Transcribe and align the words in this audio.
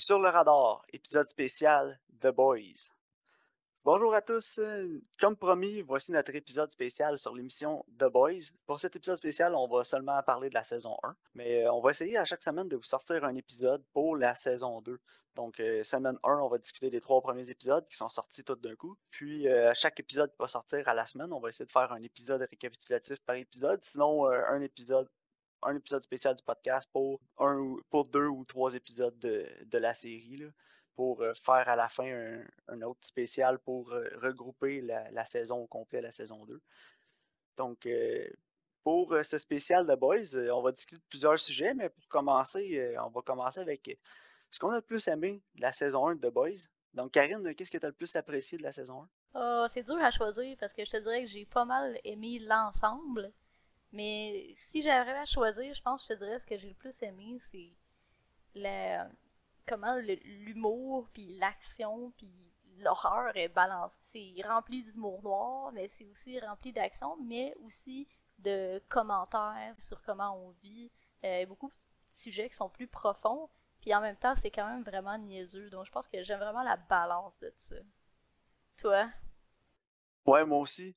Sur 0.00 0.20
le 0.20 0.28
radar, 0.28 0.84
épisode 0.92 1.26
spécial 1.26 1.98
The 2.20 2.28
Boys. 2.28 2.88
Bonjour 3.84 4.14
à 4.14 4.22
tous. 4.22 4.58
euh, 4.60 5.00
Comme 5.18 5.36
promis, 5.36 5.82
voici 5.82 6.12
notre 6.12 6.32
épisode 6.36 6.70
spécial 6.70 7.18
sur 7.18 7.34
l'émission 7.34 7.84
The 7.98 8.04
Boys. 8.04 8.52
Pour 8.64 8.78
cet 8.78 8.94
épisode 8.94 9.16
spécial, 9.16 9.56
on 9.56 9.66
va 9.66 9.82
seulement 9.82 10.22
parler 10.22 10.50
de 10.50 10.54
la 10.54 10.62
saison 10.62 10.96
1, 11.02 11.16
mais 11.34 11.64
euh, 11.64 11.72
on 11.72 11.80
va 11.80 11.90
essayer 11.90 12.16
à 12.16 12.24
chaque 12.24 12.44
semaine 12.44 12.68
de 12.68 12.76
vous 12.76 12.84
sortir 12.84 13.24
un 13.24 13.34
épisode 13.34 13.82
pour 13.92 14.16
la 14.16 14.36
saison 14.36 14.80
2. 14.82 15.00
Donc, 15.34 15.58
euh, 15.58 15.82
semaine 15.82 16.16
1, 16.22 16.36
on 16.38 16.48
va 16.48 16.58
discuter 16.58 16.90
des 16.90 17.00
trois 17.00 17.20
premiers 17.20 17.50
épisodes 17.50 17.86
qui 17.88 17.96
sont 17.96 18.08
sortis 18.08 18.44
tout 18.44 18.54
d'un 18.54 18.76
coup. 18.76 18.96
Puis, 19.10 19.48
euh, 19.48 19.72
chaque 19.74 19.98
épisode 19.98 20.30
qui 20.30 20.38
va 20.38 20.46
sortir 20.46 20.86
à 20.86 20.94
la 20.94 21.06
semaine, 21.06 21.32
on 21.32 21.40
va 21.40 21.48
essayer 21.48 21.66
de 21.66 21.72
faire 21.72 21.90
un 21.90 22.02
épisode 22.02 22.42
récapitulatif 22.48 23.18
par 23.26 23.34
épisode. 23.34 23.82
Sinon, 23.82 24.26
un 24.26 24.60
épisode 24.60 25.08
un 25.62 25.76
épisode 25.76 26.02
spécial 26.02 26.34
du 26.34 26.42
podcast 26.42 26.88
pour, 26.92 27.20
un, 27.38 27.56
ou- 27.58 27.80
pour 27.90 28.08
deux 28.08 28.26
ou 28.26 28.44
trois 28.44 28.74
épisodes 28.74 29.18
de, 29.18 29.46
de 29.66 29.78
la 29.78 29.94
série, 29.94 30.36
là, 30.36 30.46
pour 30.94 31.22
euh, 31.22 31.32
faire 31.34 31.68
à 31.68 31.76
la 31.76 31.88
fin 31.88 32.04
un, 32.06 32.44
un 32.68 32.82
autre 32.82 33.00
spécial 33.04 33.58
pour 33.58 33.92
euh, 33.92 34.08
regrouper 34.22 34.80
la, 34.80 35.24
saison 35.24 35.58
au 35.58 35.66
complet, 35.66 36.00
la 36.00 36.12
saison 36.12 36.44
2. 36.46 36.60
Donc, 37.56 37.86
euh, 37.86 38.28
pour 38.84 39.14
ce 39.22 39.36
spécial 39.38 39.86
de 39.86 39.94
Boys, 39.94 40.34
on 40.52 40.62
va 40.62 40.72
discuter 40.72 41.00
de 41.00 41.06
plusieurs 41.08 41.38
sujets, 41.38 41.74
mais 41.74 41.88
pour 41.90 42.06
commencer, 42.08 42.96
on 43.04 43.10
va 43.10 43.20
commencer 43.22 43.60
avec 43.60 43.98
ce 44.48 44.58
qu'on 44.58 44.70
a 44.70 44.76
le 44.76 44.82
plus 44.82 45.06
aimé 45.08 45.42
de 45.56 45.60
la 45.60 45.72
saison 45.72 46.06
1 46.08 46.14
de 46.16 46.28
The 46.28 46.32
Boys. 46.32 46.66
Donc, 46.94 47.12
Karine, 47.12 47.54
qu'est-ce 47.54 47.70
que 47.70 47.76
tu 47.78 47.84
as 47.84 47.90
le 47.90 47.94
plus 47.94 48.14
apprécié 48.16 48.56
de 48.56 48.62
la 48.62 48.72
saison 48.72 49.02
1? 49.02 49.08
Oh, 49.34 49.66
c'est 49.68 49.82
dur 49.82 49.98
à 49.98 50.10
choisir 50.10 50.56
parce 50.58 50.72
que 50.72 50.84
je 50.86 50.90
te 50.90 50.96
dirais 50.96 51.22
que 51.22 51.28
j'ai 51.28 51.44
pas 51.44 51.66
mal 51.66 51.98
aimé 52.02 52.38
l'ensemble. 52.38 53.30
Mais 53.92 54.54
si 54.56 54.82
j'avais 54.82 55.12
à 55.12 55.24
choisir, 55.24 55.72
je 55.74 55.82
pense 55.82 56.06
que 56.06 56.14
je 56.14 56.18
te 56.18 56.24
dirais 56.24 56.38
ce 56.38 56.46
que 56.46 56.58
j'ai 56.58 56.68
le 56.68 56.74
plus 56.74 57.02
aimé, 57.02 57.38
c'est 57.50 57.72
la 58.54 59.08
comment 59.66 59.96
l'humour 59.96 61.08
puis 61.12 61.36
l'action 61.38 62.10
puis 62.16 62.30
l'horreur 62.78 63.36
est 63.36 63.48
balancée. 63.48 63.96
C'est 64.06 64.46
rempli 64.46 64.82
d'humour 64.82 65.22
noir, 65.22 65.72
mais 65.72 65.88
c'est 65.88 66.06
aussi 66.06 66.38
rempli 66.40 66.72
d'action, 66.72 67.16
mais 67.22 67.54
aussi 67.64 68.08
de 68.38 68.82
commentaires 68.88 69.74
sur 69.78 70.00
comment 70.02 70.36
on 70.36 70.50
vit. 70.62 70.90
Euh, 71.24 71.46
beaucoup 71.46 71.68
de 71.68 71.74
sujets 72.08 72.48
qui 72.48 72.54
sont 72.54 72.70
plus 72.70 72.86
profonds, 72.86 73.48
puis 73.80 73.94
en 73.94 74.00
même 74.00 74.16
temps, 74.16 74.34
c'est 74.34 74.50
quand 74.50 74.66
même 74.66 74.82
vraiment 74.82 75.18
niaiseux. 75.18 75.68
Donc 75.70 75.86
je 75.86 75.90
pense 75.90 76.06
que 76.06 76.22
j'aime 76.22 76.40
vraiment 76.40 76.62
la 76.62 76.76
balance 76.76 77.38
de 77.40 77.52
ça. 77.56 77.76
Toi? 78.78 79.10
Ouais, 80.26 80.44
moi 80.44 80.58
aussi. 80.58 80.94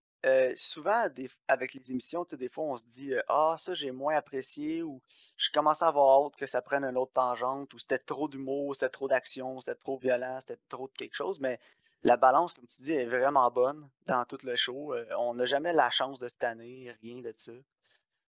Souvent, 0.56 1.08
avec 1.48 1.74
les 1.74 1.92
émissions, 1.92 2.26
des 2.32 2.50
fois, 2.50 2.66
on 2.66 2.78
se 2.78 2.86
dit 2.86 3.14
Ah, 3.28 3.56
ça, 3.58 3.74
j'ai 3.74 3.92
moins 3.92 4.16
apprécié, 4.16 4.84
ou 4.84 5.02
je 5.38 5.50
commençais 5.52 5.86
à 5.86 5.88
avoir 5.88 6.26
hâte 6.26 6.36
que 6.36 6.46
ça 6.48 6.62
prenne 6.62 6.84
une 6.84 6.98
autre 6.98 7.14
tangente, 7.14 7.74
ou 7.74 7.80
c'était 7.80 7.98
trop 7.98 8.28
d'humour, 8.28 8.76
c'était 8.76 8.90
trop 8.90 9.08
d'action, 9.08 9.60
c'était 9.60 9.80
trop 9.80 9.98
violent, 9.98 10.38
c'était 10.40 10.60
trop 10.70 10.88
de 10.88 10.94
quelque 10.94 11.16
chose. 11.16 11.40
Mais 11.40 11.60
la 12.04 12.18
balance, 12.18 12.54
comme 12.54 12.68
tu 12.68 12.82
dis, 12.84 12.94
est 12.94 13.06
vraiment 13.06 13.50
bonne 13.52 13.90
dans 14.06 14.26
tout 14.26 14.38
le 14.44 14.56
show. 14.56 14.94
On 15.18 15.34
n'a 15.34 15.46
jamais 15.46 15.74
la 15.74 15.90
chance 15.90 16.20
de 16.20 16.28
cette 16.28 16.44
année, 16.44 16.96
rien 17.02 17.22
de 17.22 17.34
ça. 17.38 17.52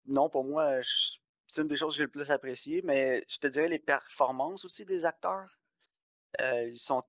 Non, 0.05 0.29
pour 0.29 0.43
moi, 0.43 0.79
c'est 1.47 1.61
une 1.61 1.67
des 1.67 1.77
choses 1.77 1.93
que 1.93 1.97
j'ai 1.97 2.03
le 2.03 2.09
plus 2.09 2.31
apprécié, 2.31 2.81
mais 2.83 3.23
je 3.27 3.37
te 3.39 3.47
dirais 3.47 3.67
les 3.67 3.79
performances 3.79 4.65
aussi 4.65 4.85
des 4.85 5.05
acteurs. 5.05 5.59
Ils 6.39 6.77
sont 6.79 7.03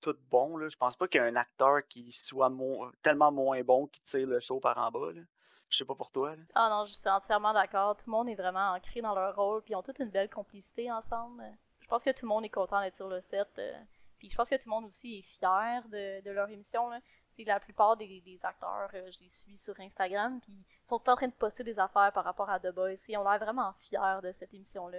tous 0.00 0.16
bons. 0.30 0.56
Là. 0.56 0.68
Je 0.68 0.76
pense 0.76 0.96
pas 0.96 1.06
qu'il 1.08 1.20
y 1.20 1.24
ait 1.24 1.28
un 1.28 1.36
acteur 1.36 1.86
qui 1.88 2.10
soit 2.12 2.48
mo- 2.48 2.90
tellement 3.02 3.30
moins 3.30 3.62
bon 3.62 3.86
qui 3.86 4.00
tire 4.02 4.26
le 4.26 4.40
show 4.40 4.60
par 4.60 4.76
en 4.78 4.90
bas. 4.90 5.12
Là. 5.12 5.22
Je 5.68 5.76
sais 5.78 5.84
pas 5.84 5.94
pour 5.94 6.10
toi. 6.10 6.34
Là. 6.34 6.42
Ah 6.54 6.68
non, 6.70 6.84
je 6.84 6.94
suis 6.94 7.08
entièrement 7.08 7.52
d'accord. 7.52 7.96
Tout 7.96 8.04
le 8.06 8.12
monde 8.12 8.28
est 8.28 8.34
vraiment 8.34 8.72
ancré 8.72 9.00
dans 9.00 9.14
leur 9.14 9.36
rôle, 9.36 9.62
puis 9.62 9.72
ils 9.72 9.76
ont 9.76 9.82
toute 9.82 9.98
une 10.00 10.10
belle 10.10 10.28
complicité 10.30 10.90
ensemble. 10.90 11.44
Je 11.80 11.86
pense 11.86 12.02
que 12.02 12.10
tout 12.10 12.24
le 12.24 12.28
monde 12.28 12.44
est 12.44 12.48
content 12.50 12.80
d'être 12.80 12.96
sur 12.96 13.08
le 13.08 13.20
set. 13.20 13.48
euh, 13.58 13.72
Puis 14.18 14.30
je 14.30 14.36
pense 14.36 14.48
que 14.50 14.56
tout 14.56 14.68
le 14.68 14.70
monde 14.70 14.84
aussi 14.86 15.18
est 15.18 15.22
fier 15.22 15.82
de, 15.88 16.30
leur 16.30 16.48
émission. 16.50 16.88
Là. 16.88 17.00
La 17.46 17.58
plupart 17.58 17.96
des, 17.96 18.38
acteurs, 18.42 18.90
euh, 18.92 19.10
je 19.10 19.26
suis 19.28 19.56
sur 19.56 19.78
Instagram, 19.80 20.40
puis 20.42 20.52
ils 20.52 20.88
sont 20.88 21.08
en 21.08 21.16
train 21.16 21.26
de 21.28 21.32
poster 21.32 21.64
des 21.64 21.78
affaires 21.78 22.12
par 22.12 22.24
rapport 22.24 22.50
à 22.50 22.60
The 22.60 22.70
Boys. 22.74 22.96
Ils 23.08 23.16
ont 23.16 23.24
l'air 23.24 23.38
vraiment 23.38 23.72
fiers 23.78 24.20
de 24.22 24.30
cette 24.32 24.52
émission-là. 24.52 24.98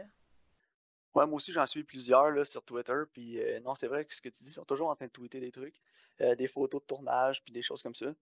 Ouais, 1.13 1.25
moi 1.25 1.35
aussi, 1.35 1.51
j'en 1.51 1.65
suis 1.65 1.83
plusieurs 1.83 2.31
là, 2.31 2.45
sur 2.45 2.63
Twitter. 2.63 2.93
Puis 3.11 3.39
euh, 3.39 3.59
non, 3.61 3.75
c'est 3.75 3.87
vrai 3.87 4.05
que 4.05 4.15
ce 4.15 4.21
que 4.21 4.29
tu 4.29 4.43
dis, 4.43 4.49
ils 4.49 4.53
sont 4.53 4.65
toujours 4.65 4.89
en 4.89 4.95
train 4.95 5.07
de 5.07 5.11
tweeter 5.11 5.39
des 5.39 5.51
trucs, 5.51 5.75
euh, 6.21 6.35
des 6.35 6.47
photos 6.47 6.81
de 6.81 6.85
tournage, 6.85 7.43
puis 7.43 7.53
des 7.53 7.61
choses 7.61 7.81
comme 7.81 7.95
ça. 7.95 8.13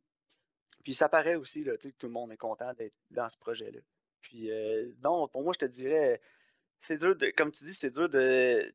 Puis 0.84 0.94
ça 0.94 1.10
paraît 1.10 1.36
aussi 1.36 1.64
là, 1.64 1.78
que 1.78 1.90
tout 1.90 2.08
le 2.08 2.14
monde 2.14 2.32
est 2.32 2.38
content 2.38 2.74
d'être 2.74 2.96
dans 3.12 3.30
ce 3.30 3.38
projet-là. 3.38 3.80
Puis 4.22 4.52
euh, 4.52 4.92
non, 5.04 5.28
pour 5.28 5.44
moi, 5.44 5.54
je 5.54 5.66
te 5.66 5.72
dirais, 5.72 6.22
c'est 6.82 6.98
dur 6.98 7.16
de, 7.16 7.28
comme 7.28 7.52
tu 7.52 7.64
dis, 7.66 7.74
c'est 7.74 7.92
dur 7.92 8.10
de, 8.10 8.74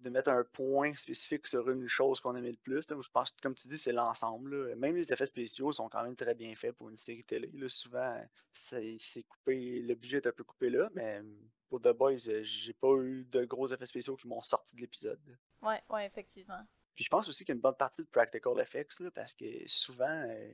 de 0.00 0.10
mettre 0.10 0.30
un 0.30 0.44
point 0.44 0.94
spécifique 0.94 1.46
sur 1.46 1.68
une 1.70 1.86
chose 1.88 2.20
qu'on 2.20 2.34
aimait 2.36 2.50
le 2.52 2.56
plus. 2.56 2.88
là. 2.90 2.96
Je 3.00 3.08
pense 3.10 3.30
que, 3.30 3.40
comme 3.42 3.54
tu 3.54 3.68
dis, 3.68 3.78
c'est 3.78 3.92
l'ensemble. 3.92 4.74
Même 4.76 4.96
les 4.96 5.12
effets 5.12 5.26
spéciaux 5.26 5.72
sont 5.72 5.88
quand 5.88 6.02
même 6.02 6.16
très 6.16 6.34
bien 6.34 6.54
faits 6.54 6.74
pour 6.76 6.88
une 6.88 6.96
série 6.96 7.24
télé. 7.24 7.50
là. 7.54 7.68
Souvent, 7.68 8.20
c'est 8.52 9.22
coupé, 9.28 9.80
le 9.80 9.94
budget 9.94 10.18
est 10.18 10.26
un 10.26 10.32
peu 10.32 10.44
coupé 10.44 10.70
là, 10.70 10.88
mais 10.94 11.22
pour 11.68 11.80
The 11.80 11.92
Boys, 11.92 12.28
euh, 12.28 12.40
j'ai 12.42 12.72
pas 12.72 12.92
eu 12.96 13.24
de 13.26 13.44
gros 13.44 13.68
effets 13.68 13.86
spéciaux 13.86 14.16
qui 14.16 14.26
m'ont 14.26 14.42
sorti 14.42 14.74
de 14.74 14.80
l'épisode. 14.80 15.20
Ouais, 15.62 15.80
ouais, 15.90 16.06
effectivement. 16.06 16.60
Puis 16.94 17.04
je 17.04 17.08
pense 17.10 17.28
aussi 17.28 17.44
qu'il 17.44 17.52
y 17.52 17.54
a 17.54 17.56
une 17.56 17.60
bonne 17.60 17.76
partie 17.76 18.02
de 18.02 18.08
practical 18.08 18.58
effects, 18.58 18.98
là, 19.00 19.10
parce 19.12 19.34
que 19.34 19.46
souvent, 19.66 20.04
euh, 20.28 20.52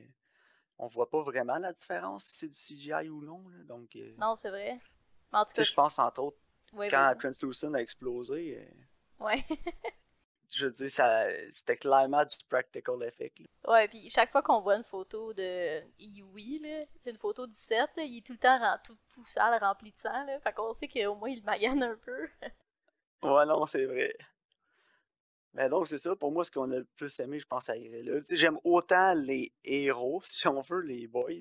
on 0.77 0.87
voit 0.87 1.09
pas 1.09 1.21
vraiment 1.23 1.57
la 1.57 1.73
différence 1.73 2.25
si 2.25 2.37
c'est 2.37 2.47
du 2.49 2.57
CGI 2.57 3.09
ou 3.09 3.23
non. 3.23 3.47
là. 3.49 3.63
Donc, 3.63 3.95
euh, 3.95 4.13
Non, 4.19 4.37
c'est 4.41 4.49
vrai. 4.49 4.79
Mais 5.33 5.39
en 5.39 5.45
tout 5.45 5.53
cas, 5.53 5.63
je 5.63 5.73
pense 5.73 5.97
entre 5.97 6.21
autres, 6.21 6.37
ouais, 6.73 6.87
quand. 6.89 7.15
Translucent 7.19 7.73
a 7.73 7.79
explosé, 7.81 8.59
euh, 8.59 8.65
Ouais. 9.19 9.43
je 10.55 10.65
veux 10.65 10.71
dire, 10.71 10.89
ça, 10.89 11.27
c'était 11.53 11.77
clairement 11.77 12.23
du 12.23 12.35
practical 12.49 13.03
effect. 13.03 13.39
là. 13.39 13.71
Ouais, 13.71 13.87
puis 13.87 14.09
chaque 14.09 14.31
fois 14.31 14.41
qu'on 14.41 14.61
voit 14.61 14.77
une 14.77 14.83
photo 14.83 15.33
de 15.33 15.81
Yui, 15.99 16.61
c'est 17.03 17.11
une 17.11 17.17
photo 17.17 17.45
du 17.47 17.53
set, 17.53 17.89
là, 17.95 18.03
il 18.03 18.17
est 18.17 18.25
tout 18.25 18.33
le 18.33 18.39
temps 18.39 18.59
tout, 18.83 18.97
tout 19.13 19.25
sale, 19.25 19.59
rempli 19.61 19.91
de 19.91 19.97
sang, 19.97 20.25
là. 20.25 20.39
Fait 20.39 20.53
qu'on 20.53 20.73
sait 20.73 20.87
qu'au 20.87 21.15
moins 21.15 21.29
il 21.29 21.43
magane 21.43 21.83
un 21.83 21.97
peu. 21.97 22.27
Ouais, 23.23 23.47
non, 23.47 23.65
c'est 23.65 23.85
vrai. 23.85 24.15
Mais 25.53 25.69
donc, 25.69 25.87
c'est 25.87 25.97
ça, 25.97 26.15
pour 26.15 26.31
moi, 26.31 26.43
ce 26.43 26.51
qu'on 26.51 26.69
a 26.71 26.77
le 26.77 26.83
plus 26.83 27.19
aimé, 27.19 27.39
je 27.39 27.47
pense, 27.47 27.67
à 27.67 27.75
là. 27.75 28.19
Tu 28.21 28.27
sais, 28.27 28.37
j'aime 28.37 28.59
autant 28.63 29.15
les 29.15 29.51
héros, 29.63 30.21
si 30.23 30.47
on 30.47 30.61
veut, 30.61 30.81
les 30.81 31.07
boys, 31.07 31.31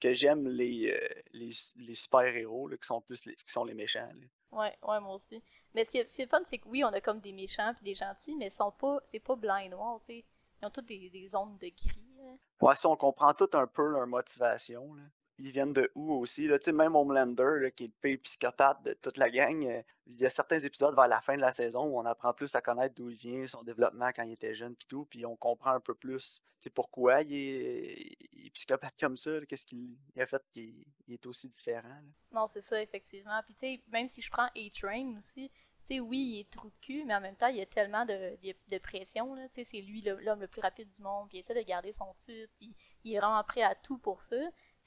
que 0.00 0.14
j'aime 0.14 0.48
les, 0.48 0.90
euh, 0.90 1.22
les, 1.32 1.50
les 1.76 1.94
super-héros, 1.94 2.70
qui 2.70 2.86
sont 2.86 3.02
plus 3.02 3.26
les, 3.26 3.36
qui 3.36 3.52
sont 3.52 3.64
les 3.64 3.74
méchants. 3.74 4.08
là. 4.08 4.26
Ouais, 4.52 4.76
ouais, 4.82 5.00
moi 5.00 5.14
aussi. 5.14 5.42
Mais 5.74 5.84
ce 5.84 5.90
qui 5.90 5.98
est, 5.98 6.06
ce 6.08 6.16
qui 6.16 6.22
est 6.22 6.26
fun, 6.26 6.40
c'est 6.48 6.58
que 6.58 6.68
oui, 6.68 6.82
on 6.84 6.88
a 6.88 7.00
comme 7.00 7.20
des 7.20 7.32
méchants 7.32 7.72
puis 7.74 7.84
des 7.84 7.94
gentils, 7.94 8.34
mais 8.36 8.50
sont 8.50 8.72
pas, 8.72 8.98
c'est 9.04 9.20
pas 9.20 9.36
blanc 9.36 9.56
et 9.58 9.68
noir, 9.68 10.00
tu 10.00 10.06
sais. 10.06 10.24
Ils 10.60 10.66
ont 10.66 10.70
toutes 10.70 10.86
des, 10.86 11.10
des 11.10 11.28
zones 11.28 11.56
de 11.58 11.68
gris, 11.68 12.14
là. 12.16 12.32
Ouais, 12.60 12.74
ça, 12.76 12.88
on 12.88 12.96
comprend 12.96 13.32
tout 13.34 13.50
un 13.52 13.66
peu 13.66 13.86
leur 13.86 14.06
motivation. 14.06 14.94
là. 14.94 15.02
Ils 15.38 15.52
viennent 15.52 15.72
de 15.72 15.90
où 15.94 16.12
aussi? 16.14 16.46
Là? 16.48 16.58
Même 16.72 16.96
Homelander, 16.96 17.60
là, 17.60 17.70
qui 17.70 17.84
est 17.84 17.86
le 17.88 17.92
pire 18.00 18.18
psychopathe 18.22 18.82
de 18.82 18.92
toute 18.94 19.16
la 19.16 19.30
gang, 19.30 19.64
euh, 19.64 19.82
il 20.06 20.16
y 20.20 20.26
a 20.26 20.30
certains 20.30 20.60
épisodes 20.60 20.94
vers 20.94 21.08
la 21.08 21.20
fin 21.20 21.36
de 21.36 21.40
la 21.40 21.52
saison 21.52 21.84
où 21.84 21.98
on 21.98 22.04
apprend 22.04 22.32
plus 22.32 22.54
à 22.54 22.60
connaître 22.60 22.94
d'où 22.94 23.10
il 23.10 23.16
vient, 23.16 23.46
son 23.46 23.62
développement 23.62 24.10
quand 24.14 24.22
il 24.22 24.32
était 24.32 24.54
jeune, 24.54 24.74
puis 24.74 24.86
tout, 24.88 25.04
puis 25.04 25.24
on 25.26 25.36
comprend 25.36 25.70
un 25.72 25.80
peu 25.80 25.94
plus 25.94 26.42
pourquoi 26.74 27.22
il 27.22 27.34
est, 27.34 28.50
psychopathe 28.52 28.94
comme 28.98 29.16
ça, 29.16 29.30
qu'est-ce 29.46 29.64
qu'il 29.64 29.96
il 30.16 30.22
a 30.22 30.26
fait 30.26 30.42
qu'il 30.50 30.84
il 31.06 31.14
est 31.14 31.26
aussi 31.26 31.48
différent. 31.48 32.02
Non, 32.32 32.46
c'est 32.46 32.60
ça, 32.60 32.82
effectivement. 32.82 33.40
Puis, 33.44 33.54
tu 33.54 33.60
sais, 33.60 33.82
même 33.88 34.08
si 34.08 34.20
je 34.20 34.30
prends 34.30 34.46
A-Train 34.56 35.16
aussi, 35.16 35.50
oui, 35.98 36.18
il 36.18 36.40
est 36.40 36.50
trou 36.50 36.68
de 36.68 36.76
cul, 36.82 37.04
mais 37.04 37.14
en 37.14 37.20
même 37.20 37.36
temps, 37.36 37.46
il 37.46 37.56
y 37.56 37.62
a 37.62 37.66
tellement 37.66 38.04
de, 38.04 38.78
pression, 38.78 39.34
c'est 39.50 39.80
lui 39.80 40.02
le- 40.02 40.20
l'homme 40.20 40.40
le 40.40 40.48
plus 40.48 40.60
rapide 40.60 40.90
du 40.90 41.00
monde, 41.02 41.28
puis 41.28 41.38
il 41.38 41.40
essaie 41.40 41.54
de 41.54 41.66
garder 41.66 41.92
son 41.92 42.12
titre, 42.18 42.52
puis 42.58 42.74
il 43.04 43.14
est 43.14 43.18
vraiment 43.18 43.42
prêt 43.44 43.62
à 43.62 43.74
tout 43.74 43.98
pour 43.98 44.22
ça. 44.22 44.36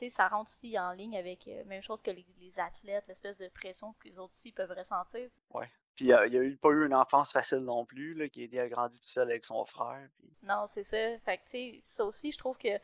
Ça 0.09 0.27
rentre 0.27 0.49
aussi 0.49 0.77
en 0.79 0.91
ligne 0.91 1.17
avec 1.17 1.47
euh, 1.47 1.63
même 1.65 1.81
chose 1.81 2.01
que 2.01 2.11
les, 2.11 2.25
les 2.39 2.59
athlètes, 2.59 3.05
l'espèce 3.07 3.37
de 3.37 3.47
pression 3.49 3.93
que 3.99 4.07
les 4.07 4.17
autres 4.17 4.33
aussi 4.33 4.51
peuvent 4.51 4.73
ressentir. 4.75 5.29
Ouais. 5.53 5.69
Puis 5.95 6.11
euh, 6.11 6.25
il 6.27 6.37
a 6.37 6.41
eu, 6.41 6.57
pas 6.57 6.69
eu 6.69 6.85
une 6.85 6.95
enfance 6.95 7.31
facile 7.31 7.59
non 7.59 7.85
plus, 7.85 8.13
là, 8.13 8.29
qui 8.29 8.57
a 8.57 8.67
grandi 8.67 8.99
tout 8.99 9.07
seul 9.07 9.29
avec 9.29 9.45
son 9.45 9.63
frère. 9.65 10.09
Puis... 10.17 10.33
Non, 10.43 10.65
c'est 10.73 10.83
ça. 10.83 11.19
Fait 11.19 11.37
que, 11.37 11.43
tu 11.45 11.51
sais, 11.51 11.79
ça 11.81 12.05
aussi, 12.05 12.31
je 12.31 12.37
trouve 12.37 12.57
que 12.57 12.79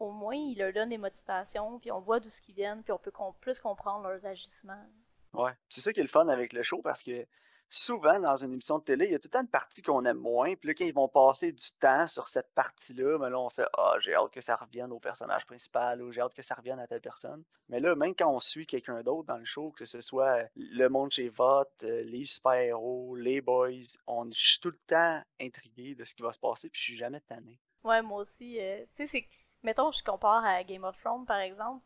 au 0.00 0.10
moins, 0.10 0.34
il 0.34 0.58
leur 0.58 0.72
donne 0.72 0.88
des 0.88 0.98
motivations, 0.98 1.78
puis 1.78 1.92
on 1.92 2.00
voit 2.00 2.18
d'où 2.20 2.28
ce 2.28 2.40
qu'ils 2.40 2.54
viennent, 2.54 2.82
puis 2.82 2.92
on 2.92 2.98
peut 2.98 3.12
com- 3.12 3.34
plus 3.40 3.60
comprendre 3.60 4.08
leurs 4.08 4.24
agissements. 4.26 4.84
Ouais. 5.32 5.52
C'est 5.68 5.80
ça 5.80 5.92
qui 5.92 6.00
est 6.00 6.04
le 6.04 6.08
fun 6.08 6.28
avec 6.28 6.52
le 6.52 6.62
show 6.62 6.80
parce 6.82 7.02
que 7.02 7.26
souvent 7.68 8.18
dans 8.20 8.36
une 8.36 8.52
émission 8.52 8.78
de 8.78 8.84
télé, 8.84 9.06
il 9.06 9.12
y 9.12 9.14
a 9.14 9.18
tout 9.18 9.26
le 9.26 9.30
temps 9.30 9.40
une 9.42 9.48
partie 9.48 9.82
qu'on 9.82 10.04
aime 10.04 10.18
moins. 10.18 10.54
Puis 10.56 10.68
là, 10.68 10.74
quand 10.74 10.84
ils 10.84 10.94
vont 10.94 11.08
passer 11.08 11.52
du 11.52 11.64
temps 11.80 12.06
sur 12.06 12.28
cette 12.28 12.52
partie-là, 12.54 13.18
ben 13.18 13.30
là, 13.30 13.38
on 13.40 13.50
fait 13.50 13.66
Ah, 13.76 13.96
j'ai 14.00 14.14
hâte 14.14 14.30
que 14.30 14.40
ça 14.40 14.56
revienne 14.56 14.92
au 14.92 15.00
personnage 15.00 15.46
principal 15.46 16.02
ou 16.02 16.12
j'ai 16.12 16.20
hâte 16.20 16.34
que 16.34 16.42
ça 16.42 16.54
revienne 16.54 16.78
à 16.78 16.86
telle 16.86 17.00
personne. 17.00 17.42
Mais 17.68 17.80
là, 17.80 17.94
même 17.96 18.14
quand 18.14 18.30
on 18.30 18.40
suit 18.40 18.66
quelqu'un 18.66 19.02
d'autre 19.02 19.26
dans 19.26 19.38
le 19.38 19.44
show, 19.44 19.70
que 19.72 19.84
ce 19.84 20.00
soit 20.00 20.44
le 20.56 20.88
monde 20.88 21.10
chez 21.10 21.28
Vote, 21.28 21.72
euh, 21.82 22.02
les 22.04 22.24
super-héros, 22.24 23.16
les 23.16 23.40
boys, 23.40 23.70
on, 24.06 24.30
je 24.30 24.38
suis 24.38 24.60
tout 24.60 24.70
le 24.70 24.80
temps 24.86 25.22
intrigué 25.40 25.94
de 25.94 26.04
ce 26.04 26.14
qui 26.14 26.22
va 26.22 26.32
se 26.32 26.38
passer, 26.38 26.68
puis 26.70 26.80
je 26.80 26.84
suis 26.86 26.96
jamais 26.96 27.20
tanné. 27.20 27.58
Ouais, 27.84 28.02
moi 28.02 28.22
aussi. 28.22 28.60
euh, 28.60 28.84
tu 28.96 29.06
sais, 29.06 29.06
c'est. 29.06 29.28
Mettons, 29.62 29.90
je 29.92 30.02
compare 30.04 30.44
à 30.44 30.62
Game 30.62 30.84
of 30.84 30.98
Thrones, 31.00 31.24
par 31.24 31.38
exemple. 31.38 31.82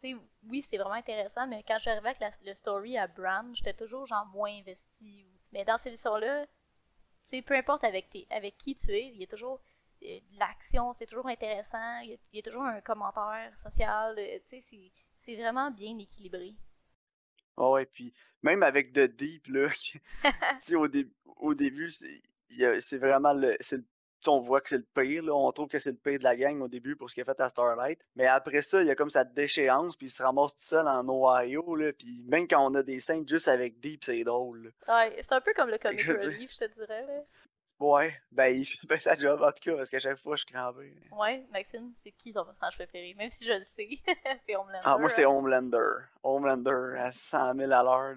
Oui, 0.48 0.62
c'était 0.62 0.78
vraiment 0.78 0.94
intéressant, 0.96 1.46
mais 1.46 1.62
quand 1.62 1.78
j'arrivais 1.78 2.08
avec 2.08 2.20
la, 2.20 2.30
le 2.44 2.54
story 2.54 2.98
à 2.98 3.06
Bran, 3.06 3.54
j'étais 3.54 3.72
toujours, 3.74 4.04
genre, 4.06 4.26
moins 4.26 4.50
investi. 4.50 5.27
Mais 5.52 5.64
dans 5.64 5.78
cette 5.78 5.88
émission-là, 5.88 6.46
tu 7.28 7.42
peu 7.42 7.54
importe 7.54 7.84
avec, 7.84 8.08
tes, 8.10 8.26
avec 8.30 8.56
qui 8.56 8.74
tu 8.74 8.90
es, 8.90 9.08
il 9.08 9.18
y 9.18 9.24
a 9.24 9.26
toujours 9.26 9.60
euh, 10.02 10.18
l'action, 10.38 10.92
c'est 10.92 11.06
toujours 11.06 11.26
intéressant, 11.26 12.00
il 12.00 12.18
y, 12.32 12.38
a, 12.38 12.42
toujours 12.42 12.64
un 12.64 12.80
commentaire 12.80 13.56
social, 13.56 14.14
euh, 14.18 14.38
tu 14.48 14.62
sais, 14.62 14.92
c'est 15.20 15.36
vraiment 15.36 15.70
bien 15.70 15.98
équilibré. 15.98 16.54
Oh 17.56 17.72
ouais, 17.72 17.86
puis 17.86 18.14
même 18.42 18.62
avec 18.62 18.92
The 18.92 19.00
Deep, 19.00 19.48
là, 19.48 19.68
au, 20.72 20.88
au 21.36 21.54
début, 21.54 21.90
c'est 21.90 22.98
vraiment 22.98 23.32
le 23.32 23.56
on 24.26 24.40
voit 24.40 24.60
que 24.60 24.68
c'est 24.68 24.78
le 24.78 24.86
pire, 24.94 25.22
là. 25.22 25.34
on 25.34 25.50
trouve 25.52 25.68
que 25.68 25.78
c'est 25.78 25.92
le 25.92 25.96
pire 25.96 26.18
de 26.18 26.24
la 26.24 26.36
gang 26.36 26.60
au 26.60 26.68
début 26.68 26.96
pour 26.96 27.08
ce 27.08 27.14
qu'il 27.14 27.22
a 27.22 27.24
fait 27.24 27.40
à 27.40 27.48
Starlight. 27.48 28.00
Mais 28.16 28.26
après 28.26 28.62
ça, 28.62 28.80
il 28.80 28.86
y 28.86 28.90
a 28.90 28.94
comme 28.94 29.10
sa 29.10 29.24
déchéance, 29.24 29.96
puis 29.96 30.08
il 30.08 30.10
se 30.10 30.22
ramasse 30.22 30.54
tout 30.54 30.62
seul 30.62 30.86
en 30.88 31.06
Ohio. 31.08 31.76
Là, 31.76 31.92
puis 31.92 32.24
même 32.26 32.48
quand 32.48 32.64
on 32.70 32.74
a 32.74 32.82
des 32.82 33.00
scènes 33.00 33.28
juste 33.28 33.48
avec 33.48 33.80
Deep, 33.80 34.04
c'est 34.04 34.24
drôle. 34.24 34.72
Ouais, 34.88 35.16
c'est 35.20 35.32
un 35.32 35.40
peu 35.40 35.52
comme 35.54 35.70
le 35.70 35.78
comic 35.78 36.02
relief, 36.02 36.52
je 36.52 36.66
te 36.66 36.74
dirais. 36.74 37.06
Là. 37.06 37.22
Ouais, 37.80 38.12
ben 38.32 38.48
il 38.48 38.64
fait 38.64 38.86
bien 38.88 38.98
sa 38.98 39.14
job 39.14 39.40
en 39.40 39.52
tout 39.52 39.60
cas, 39.62 39.76
parce 39.76 39.88
qu'à 39.88 40.00
chaque 40.00 40.18
fois 40.18 40.34
je 40.34 40.44
suis 40.44 40.52
crampé. 40.52 40.92
Ouais, 41.12 41.46
Maxime, 41.52 41.92
c'est 42.02 42.10
qui 42.10 42.32
ton 42.32 42.44
personnage 42.44 42.74
préféré? 42.74 43.14
Même 43.14 43.30
si 43.30 43.44
je 43.44 43.52
le 43.52 43.64
sais, 43.64 44.00
c'est 44.46 44.56
Homelander. 44.56 44.80
Ah, 44.84 44.98
moi 44.98 45.08
c'est 45.08 45.24
hein. 45.24 45.28
Homelander. 45.28 46.06
Homelander 46.24 46.96
à 46.98 47.12
100 47.12 47.54
000 47.54 47.70
à 47.70 47.82
l'heure 47.84 48.16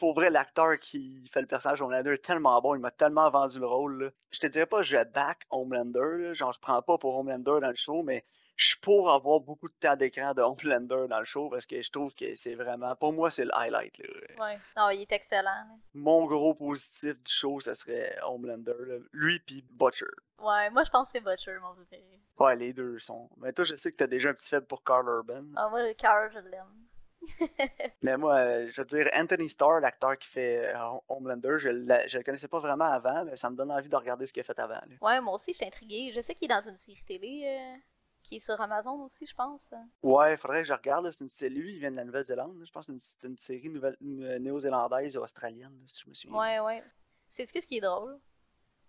pour 0.00 0.14
vrai, 0.14 0.30
l'acteur 0.30 0.78
qui 0.78 1.28
fait 1.30 1.42
le 1.42 1.46
personnage 1.46 1.82
Homelander 1.82 2.14
est 2.14 2.24
tellement 2.24 2.58
bon, 2.62 2.74
il 2.74 2.80
m'a 2.80 2.90
tellement 2.90 3.28
vendu 3.28 3.58
le 3.58 3.66
rôle. 3.66 4.04
Là. 4.04 4.10
Je 4.30 4.40
te 4.40 4.46
dirais 4.46 4.64
pas 4.64 4.82
je 4.82 4.96
back 5.04 5.46
Homelander, 5.50 6.34
genre 6.34 6.54
je 6.54 6.58
prends 6.58 6.80
pas 6.80 6.96
pour 6.96 7.18
Homelander 7.18 7.60
dans 7.60 7.68
le 7.68 7.76
show, 7.76 8.02
mais 8.02 8.24
je 8.56 8.68
suis 8.68 8.78
pour 8.78 9.12
avoir 9.12 9.40
beaucoup 9.40 9.68
de 9.68 9.74
temps 9.78 9.96
d'écran 9.96 10.32
de 10.32 10.40
Homelander 10.40 11.06
dans 11.06 11.18
le 11.18 11.26
show 11.26 11.50
parce 11.50 11.66
que 11.66 11.82
je 11.82 11.90
trouve 11.90 12.14
que 12.14 12.34
c'est 12.34 12.54
vraiment, 12.54 12.96
pour 12.96 13.12
moi, 13.12 13.30
c'est 13.30 13.44
le 13.44 13.54
highlight. 13.54 13.98
Là. 13.98 14.06
Ouais, 14.42 14.58
non, 14.74 14.88
il 14.88 15.02
est 15.02 15.12
excellent. 15.12 15.66
Mon 15.92 16.24
gros 16.24 16.54
positif 16.54 17.22
du 17.22 17.30
show, 17.30 17.60
ça 17.60 17.74
serait 17.74 18.16
Homelander, 18.22 19.02
lui 19.12 19.38
puis 19.40 19.62
Butcher. 19.70 20.06
Ouais, 20.38 20.70
moi 20.70 20.82
je 20.82 20.90
pense 20.90 21.12
que 21.12 21.18
c'est 21.18 21.24
Butcher, 21.24 21.58
mon 21.60 21.74
préféré. 21.74 22.18
Ouais, 22.38 22.56
les 22.56 22.72
deux 22.72 22.98
sont. 23.00 23.28
Mais 23.36 23.52
toi, 23.52 23.66
je 23.66 23.74
sais 23.74 23.92
que 23.92 23.98
t'as 23.98 24.06
déjà 24.06 24.30
un 24.30 24.34
petit 24.34 24.48
faible 24.48 24.66
pour 24.66 24.82
Carl 24.82 25.06
Urban. 25.06 25.44
Ah, 25.56 25.68
moi, 25.68 25.92
Carl, 25.92 26.30
je 26.32 26.38
l'aime. 26.38 26.79
Mais 28.02 28.16
moi, 28.16 28.36
euh, 28.36 28.70
je 28.70 28.80
veux 28.80 28.86
dire, 28.86 29.10
Anthony 29.14 29.48
Starr, 29.48 29.80
l'acteur 29.80 30.16
qui 30.18 30.28
fait 30.28 30.74
euh, 30.74 30.98
Homelander, 31.08 31.56
je 31.58 31.68
ne 31.68 31.84
le 31.84 32.22
connaissais 32.22 32.48
pas 32.48 32.58
vraiment 32.58 32.86
avant, 32.86 33.24
mais 33.24 33.36
ça 33.36 33.50
me 33.50 33.56
donne 33.56 33.70
envie 33.70 33.88
de 33.88 33.96
regarder 33.96 34.26
ce 34.26 34.32
qu'il 34.32 34.40
a 34.40 34.44
fait 34.44 34.58
avant. 34.58 34.80
Ouais, 35.00 35.20
moi 35.20 35.34
aussi, 35.34 35.52
je 35.52 35.58
suis 35.58 35.66
intriguée. 35.66 36.10
Je 36.12 36.20
sais 36.20 36.34
qu'il 36.34 36.50
est 36.50 36.54
dans 36.54 36.66
une 36.66 36.76
série 36.76 37.02
télé 37.06 37.42
euh, 37.46 37.78
qui 38.22 38.36
est 38.36 38.40
sur 38.40 38.60
Amazon 38.60 39.02
aussi, 39.04 39.26
je 39.26 39.34
pense. 39.34 39.68
Ouais, 40.02 40.34
il 40.34 40.38
faudrait 40.38 40.62
que 40.62 40.68
je 40.68 40.72
regarde. 40.72 41.10
C'est 41.10 41.48
lui, 41.48 41.74
il 41.74 41.78
vient 41.78 41.90
de 41.90 41.96
la 41.96 42.04
Nouvelle-Zélande. 42.04 42.62
Je 42.64 42.70
pense 42.70 42.86
que 42.86 42.92
c'est 42.98 43.24
une, 43.24 43.36
série 43.36 43.70
néo-zélandaise 44.00 45.16
ou 45.16 45.20
australienne, 45.20 45.78
si 45.86 46.02
je 46.02 46.08
me 46.08 46.14
souviens. 46.14 46.38
Ouais, 46.38 46.60
ouais. 46.60 46.84
C'est 47.30 47.46
ce 47.46 47.66
qui 47.66 47.76
est 47.76 47.80
drôle? 47.80 48.18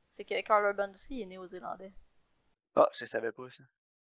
C'est 0.10 0.26
que 0.26 0.42
Carl 0.42 0.66
Urban 0.66 0.92
aussi 0.92 1.22
est 1.22 1.26
néo-zélandais. 1.26 1.94
Ah, 2.76 2.90
je 2.94 3.06
savais 3.06 3.32
pas 3.32 3.50
ça. 3.50 3.64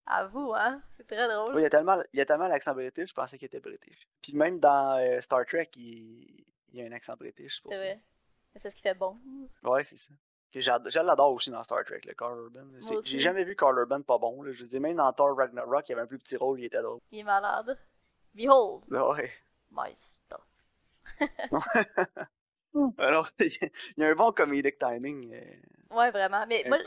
À 0.09 0.25
vous, 0.25 0.53
hein? 0.55 0.81
C'est 0.95 1.05
très 1.05 1.27
drôle. 1.27 1.53
Oui, 1.53 1.61
il 1.61 1.63
y 1.63 1.65
a 1.65 1.69
tellement, 1.69 2.01
il 2.13 2.17
y 2.17 2.21
a 2.21 2.25
tellement 2.25 2.47
l'accent 2.47 2.73
british, 2.73 3.09
je 3.09 3.13
pensais 3.13 3.37
qu'il 3.37 3.45
était 3.45 3.59
british. 3.59 4.07
Puis 4.21 4.33
même 4.33 4.59
dans 4.59 4.97
euh, 4.99 5.19
Star 5.19 5.45
Trek, 5.45 5.69
il, 5.75 6.25
il, 6.69 6.79
y 6.79 6.81
a 6.81 6.85
un 6.85 6.91
accent 6.93 7.15
british 7.15 7.61
pour 7.61 7.73
ça. 7.73 7.79
C'est 7.79 7.99
C'est 8.55 8.69
ce 8.69 8.75
qui 8.75 8.81
fait 8.81 8.93
bon. 8.93 9.17
Ouais, 9.63 9.83
c'est 9.83 9.97
ça. 9.97 10.13
Je 10.53 10.99
l'adore 11.01 11.33
aussi 11.33 11.49
dans 11.49 11.61
Star 11.61 11.83
Trek, 11.83 12.01
le 12.05 12.13
Carl 12.13 12.39
Urban. 12.39 12.67
J'ai 13.03 13.19
jamais 13.19 13.43
vu 13.43 13.55
Carl 13.55 13.77
Urban 13.77 14.01
pas 14.01 14.17
bon. 14.17 14.41
Là. 14.41 14.53
Je 14.53 14.65
dis 14.65 14.79
même 14.79 14.95
dans 14.95 15.11
Thor 15.11 15.35
Ragnarok, 15.35 15.87
il 15.89 15.91
y 15.91 15.93
avait 15.93 16.03
un 16.03 16.07
plus 16.07 16.17
petit 16.17 16.37
rôle, 16.37 16.59
il 16.59 16.65
était 16.65 16.81
drôle. 16.81 16.99
Il 17.11 17.19
est 17.19 17.23
malade. 17.23 17.77
Behold. 18.33 18.85
Ouais. 18.89 19.31
My 19.71 19.93
stuff. 19.93 20.47
Alors, 22.97 23.29
il 23.39 23.71
y 23.97 24.03
a 24.03 24.07
un 24.07 24.15
bon 24.15 24.31
comedic 24.31 24.77
timing. 24.77 25.33
Euh, 25.33 25.95
ouais, 25.95 26.11
vraiment. 26.11 26.45
Mais 26.47 26.63
moi, 26.67 26.77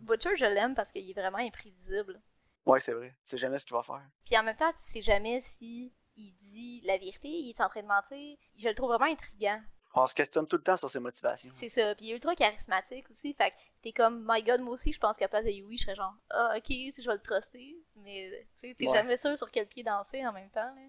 Butcher, 0.00 0.36
je 0.36 0.46
l'aime 0.46 0.74
parce 0.74 0.90
qu'il 0.90 1.08
est 1.08 1.14
vraiment 1.14 1.38
imprévisible. 1.38 2.20
Ouais, 2.66 2.80
c'est 2.80 2.92
vrai. 2.92 3.10
Tu 3.24 3.30
sais 3.30 3.38
jamais 3.38 3.58
ce 3.58 3.64
qu'il 3.64 3.76
va 3.76 3.82
faire. 3.82 4.02
Puis 4.24 4.36
en 4.36 4.42
même 4.42 4.56
temps, 4.56 4.72
tu 4.72 4.80
sais 4.80 5.00
jamais 5.00 5.40
si 5.40 5.94
il 6.16 6.34
dit 6.34 6.80
la 6.84 6.98
vérité, 6.98 7.28
il 7.28 7.50
est 7.50 7.60
en 7.60 7.68
train 7.68 7.82
de 7.82 7.86
mentir. 7.86 8.36
Je 8.56 8.68
le 8.68 8.74
trouve 8.74 8.90
vraiment 8.90 9.10
intriguant. 9.10 9.60
On 9.94 10.06
se 10.06 10.12
questionne 10.12 10.46
tout 10.46 10.56
le 10.56 10.62
temps 10.62 10.76
sur 10.76 10.90
ses 10.90 10.98
motivations. 10.98 11.52
C'est 11.54 11.70
ça. 11.70 11.94
Puis 11.94 12.06
il 12.06 12.10
est 12.10 12.14
ultra 12.14 12.34
charismatique 12.34 13.10
aussi. 13.10 13.32
Fait 13.32 13.52
que 13.52 13.56
t'es 13.82 13.92
comme, 13.92 14.26
my 14.28 14.42
god, 14.42 14.60
moi 14.60 14.74
aussi, 14.74 14.92
je 14.92 14.98
pense 15.00 15.16
qu'à 15.16 15.28
place 15.28 15.44
de 15.44 15.50
Yui, 15.50 15.78
je 15.78 15.84
serais 15.84 15.94
genre, 15.94 16.12
ah, 16.30 16.54
ok, 16.56 16.66
si 16.66 16.92
je 16.98 17.08
vais 17.08 17.14
le 17.14 17.22
truster. 17.22 17.76
Mais 17.94 18.46
tu 18.58 18.68
sais, 18.68 18.74
t'es 18.74 18.90
jamais 18.92 19.16
sûr 19.16 19.38
sur 19.38 19.50
quel 19.50 19.66
pied 19.66 19.84
danser 19.84 20.26
en 20.26 20.32
même 20.32 20.50
temps. 20.50 20.74
Là. 20.74 20.82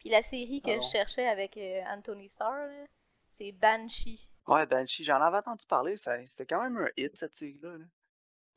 Puis 0.00 0.08
la 0.08 0.22
série 0.22 0.62
que 0.62 0.70
ah 0.70 0.80
je 0.80 0.88
cherchais 0.88 1.28
avec 1.28 1.56
euh, 1.56 1.82
Anthony 1.86 2.28
Starr, 2.28 2.68
c'est 3.36 3.52
Banshee. 3.52 4.28
Ouais, 4.48 4.66
Banshee, 4.66 5.04
j'en 5.04 5.20
avais 5.20 5.36
entendu 5.36 5.66
parler. 5.66 5.96
C'était 5.96 6.46
quand 6.46 6.62
même 6.62 6.76
un 6.76 6.88
hit, 6.96 7.16
cette 7.16 7.36
série-là. 7.36 7.76
là 7.76 7.84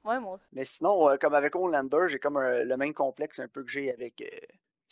Ouais, 0.03 0.19
moi 0.19 0.33
aussi. 0.33 0.47
Mais 0.51 0.65
sinon, 0.65 1.09
euh, 1.09 1.17
comme 1.17 1.33
avec 1.33 1.55
Homelander, 1.55 2.07
j'ai 2.07 2.19
comme 2.19 2.39
le 2.39 2.77
même 2.77 2.93
complexe 2.93 3.39
un 3.39 3.47
peu 3.47 3.63
que 3.63 3.71
j'ai 3.71 3.91
avec. 3.91 4.21
Euh, 4.21 4.27